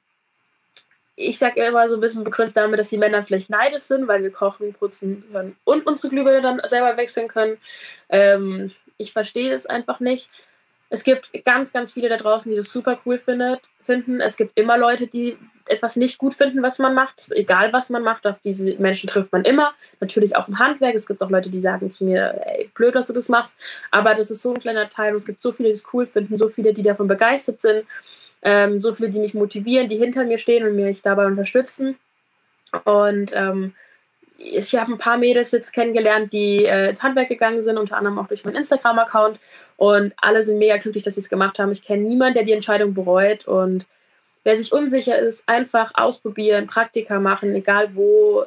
ich 1.16 1.38
sage 1.38 1.64
immer 1.64 1.88
so 1.88 1.96
ein 1.96 2.02
bisschen 2.02 2.26
begründet 2.26 2.58
damit, 2.58 2.78
dass 2.78 2.90
die 2.90 2.98
Männer 2.98 3.24
vielleicht 3.24 3.50
neidisch 3.50 3.84
sind, 3.84 4.08
weil 4.08 4.22
wir 4.22 4.32
kochen, 4.32 4.74
putzen 4.74 5.24
können 5.32 5.56
und 5.64 5.88
unsere 5.88 6.10
Glühbirne 6.10 6.42
dann 6.42 6.62
selber 6.66 6.98
wechseln 6.98 7.30
können. 7.30 7.58
Ähm, 8.10 8.72
ich 8.98 9.14
verstehe 9.14 9.52
das 9.52 9.66
einfach 9.66 10.02
nicht. 10.02 10.30
Es 10.90 11.04
gibt 11.04 11.32
ganz, 11.46 11.74
ganz 11.74 11.94
viele 11.94 12.10
da 12.10 12.18
draußen, 12.18 12.52
die 12.52 12.56
das 12.56 12.72
super 12.72 13.00
cool 13.06 13.18
findet, 13.18 13.62
finden. 13.82 14.22
Es 14.22 14.38
gibt 14.38 14.58
immer 14.58 14.78
Leute, 14.78 15.08
die 15.08 15.38
etwas 15.68 15.96
nicht 15.96 16.18
gut 16.18 16.34
finden, 16.34 16.62
was 16.62 16.78
man 16.78 16.94
macht. 16.94 17.32
Egal, 17.32 17.74
was 17.74 17.90
man 17.90 18.04
macht, 18.04 18.28
auf 18.28 18.40
diese 18.42 18.76
Menschen 18.76 19.08
trifft 19.08 19.32
man 19.32 19.44
immer. 19.46 19.74
Natürlich 20.00 20.36
auch 20.36 20.48
im 20.48 20.60
Handwerk. 20.60 20.94
Es 20.94 21.08
gibt 21.08 21.22
auch 21.22 21.30
Leute, 21.30 21.50
die 21.50 21.60
sagen 21.60 21.90
zu 21.90 22.06
mir, 22.06 22.40
ey, 22.46 22.70
blöd, 22.76 22.94
dass 22.94 23.08
du 23.08 23.14
das 23.14 23.30
machst. 23.30 23.58
Aber 23.90 24.14
das 24.14 24.30
ist 24.30 24.42
so 24.42 24.54
ein 24.54 24.60
kleiner 24.60 24.90
Teil 24.90 25.12
und 25.12 25.18
es 25.18 25.26
gibt 25.26 25.42
so 25.42 25.52
viele, 25.52 25.70
die 25.70 25.76
es 25.76 25.86
cool 25.92 26.06
finden, 26.06 26.38
so 26.38 26.50
viele, 26.50 26.74
die 26.74 26.84
davon 26.84 27.08
begeistert 27.08 27.60
sind, 27.60 27.86
ähm, 28.44 28.80
so 28.80 28.94
viele, 28.94 29.10
die 29.10 29.20
mich 29.20 29.34
motivieren, 29.34 29.88
die 29.88 29.98
hinter 29.98 30.24
mir 30.24 30.38
stehen 30.38 30.68
und 30.68 30.76
mich 30.76 31.02
dabei 31.02 31.26
unterstützen. 31.26 31.98
Und 32.84 33.32
ähm, 33.34 33.74
ich 34.38 34.76
habe 34.76 34.94
ein 34.94 34.98
paar 34.98 35.18
Mädels 35.18 35.52
jetzt 35.52 35.72
kennengelernt, 35.72 36.34
die 36.34 36.66
äh, 36.66 36.90
ins 36.90 37.02
Handwerk 37.02 37.30
gegangen 37.30 37.62
sind, 37.62 37.78
unter 37.78 37.98
anderem 37.98 38.20
auch 38.20 38.28
durch 38.28 38.44
meinen 38.44 38.58
Instagram-Account. 38.58 39.40
Und 39.78 40.14
alle 40.18 40.44
sind 40.44 40.58
mega 40.58 40.78
glücklich, 40.78 41.04
dass 41.04 41.16
sie 41.16 41.22
es 41.22 41.30
gemacht 41.30 41.60
haben. 41.60 41.72
Ich 41.72 41.84
kenne 41.84 42.04
niemanden, 42.04 42.36
der 42.36 42.44
die 42.44 42.54
Entscheidung 42.54 42.94
bereut. 42.94 43.48
Und 43.48 43.86
wer 44.44 44.58
sich 44.58 44.72
unsicher 44.72 45.18
ist, 45.18 45.48
einfach 45.48 45.92
ausprobieren, 45.96 46.68
Praktika 46.68 47.20
machen, 47.20 47.56
egal 47.56 47.96
wo. 47.96 48.46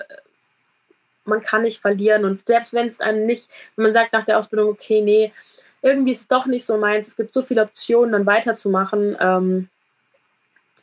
Man 1.24 1.42
kann 1.42 1.62
nicht 1.62 1.80
verlieren. 1.80 2.24
Und 2.24 2.46
selbst 2.46 2.72
wenn 2.72 2.86
es 2.86 3.00
einem 3.00 3.26
nicht, 3.26 3.50
wenn 3.76 3.84
man 3.84 3.92
sagt 3.92 4.12
nach 4.12 4.24
der 4.24 4.38
Ausbildung, 4.38 4.70
okay, 4.70 5.02
nee, 5.02 5.32
irgendwie 5.82 6.10
ist 6.10 6.20
es 6.20 6.28
doch 6.28 6.46
nicht 6.46 6.64
so 6.64 6.76
meins, 6.78 7.08
es 7.08 7.16
gibt 7.16 7.32
so 7.32 7.42
viele 7.42 7.62
Optionen, 7.62 8.12
dann 8.12 8.26
weiterzumachen. 8.26 9.16
Ähm, 9.20 9.68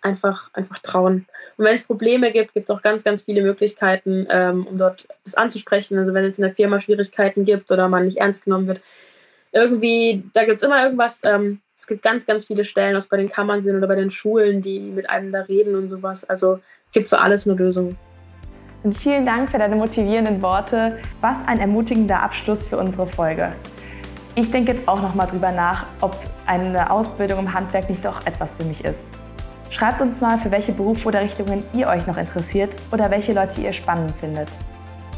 einfach, 0.06 0.50
einfach 0.54 0.80
trauen. 0.80 1.26
Und 1.58 1.66
wenn 1.66 1.76
es 1.76 1.84
Probleme 1.84 2.32
gibt, 2.32 2.54
gibt 2.54 2.70
es 2.70 2.76
auch 2.76 2.82
ganz, 2.82 3.04
ganz 3.04 3.24
viele 3.24 3.42
Möglichkeiten, 3.42 4.28
ähm, 4.30 4.66
um 4.68 4.78
dort 4.78 5.08
das 5.24 5.36
anzusprechen. 5.36 5.98
Also 5.98 6.14
wenn 6.14 6.24
es 6.24 6.38
in 6.38 6.44
der 6.44 6.54
Firma 6.54 6.80
Schwierigkeiten 6.80 7.44
gibt 7.44 7.72
oder 7.72 7.90
man 7.90 8.06
nicht 8.06 8.18
ernst 8.18 8.46
genommen 8.46 8.68
wird, 8.68 8.82
irgendwie, 9.52 10.24
da 10.34 10.46
gibt 10.46 10.58
es 10.58 10.64
immer 10.64 10.84
irgendwas. 10.84 11.22
Ähm, 11.26 11.60
es 11.76 11.88
gibt 11.88 12.04
ganz, 12.04 12.26
ganz 12.26 12.46
viele 12.46 12.64
Stellen, 12.64 12.96
was 12.96 13.08
bei 13.08 13.18
den 13.18 13.30
Kammern 13.30 13.62
sind 13.62 13.76
oder 13.76 13.88
bei 13.88 13.96
den 13.96 14.12
Schulen, 14.12 14.62
die 14.62 14.80
mit 14.80 15.10
einem 15.10 15.32
da 15.32 15.42
reden 15.42 15.76
und 15.76 15.90
sowas. 15.90 16.24
Also 16.30 16.60
gibt 16.92 17.08
für 17.08 17.20
alles 17.20 17.48
eine 17.48 17.58
Lösung. 17.58 17.98
Und 18.84 18.98
vielen 18.98 19.26
Dank 19.26 19.50
für 19.50 19.58
deine 19.58 19.76
motivierenden 19.76 20.42
Worte. 20.42 20.98
Was 21.22 21.46
ein 21.48 21.60
ermutigender 21.60 22.22
Abschluss 22.22 22.66
für 22.66 22.78
unsere 22.78 23.08
Folge. 23.08 23.54
Ich 24.36 24.52
denke 24.52 24.74
jetzt 24.74 24.88
auch 24.88 25.02
noch 25.02 25.16
mal 25.16 25.26
drüber 25.26 25.52
nach, 25.52 25.86
ob 26.02 26.18
eine 26.46 26.92
Ausbildung 26.92 27.40
im 27.40 27.54
Handwerk 27.54 27.90
nicht 27.90 28.06
doch 28.06 28.26
etwas 28.28 28.56
für 28.56 28.66
mich 28.66 28.86
ist. 28.86 29.12
Schreibt 29.70 30.02
uns 30.02 30.22
mal, 30.22 30.38
für 30.38 30.52
welche 30.52 30.72
Berufe 30.72 31.08
oder 31.08 31.22
Richtungen 31.22 31.64
ihr 31.74 31.88
euch 31.88 32.08
noch 32.08 32.18
interessiert 32.18 32.76
oder 32.92 33.12
welche 33.12 33.34
Leute 33.34 33.62
ihr 33.62 33.74
spannend 33.74 34.16
findet. 34.18 34.48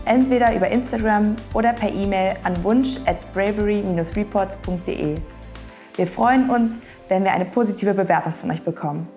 Entweder 0.05 0.55
über 0.55 0.69
Instagram 0.69 1.35
oder 1.53 1.73
per 1.73 1.89
E-Mail 1.89 2.37
an 2.43 2.63
wunsch 2.63 2.97
at 3.05 3.17
bravery-reports.de. 3.33 5.17
Wir 5.95 6.07
freuen 6.07 6.49
uns, 6.49 6.79
wenn 7.09 7.23
wir 7.23 7.33
eine 7.33 7.45
positive 7.45 7.93
Bewertung 7.93 8.31
von 8.31 8.51
euch 8.51 8.63
bekommen. 8.63 9.07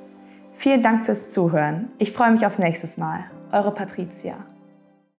Vielen 0.57 0.83
Dank 0.83 1.05
fürs 1.05 1.31
Zuhören. 1.31 1.91
Ich 1.99 2.13
freue 2.13 2.33
mich 2.33 2.45
aufs 2.45 2.59
nächste 2.59 3.01
Mal. 3.01 3.25
Eure 3.53 3.71
Patricia. 3.71 4.35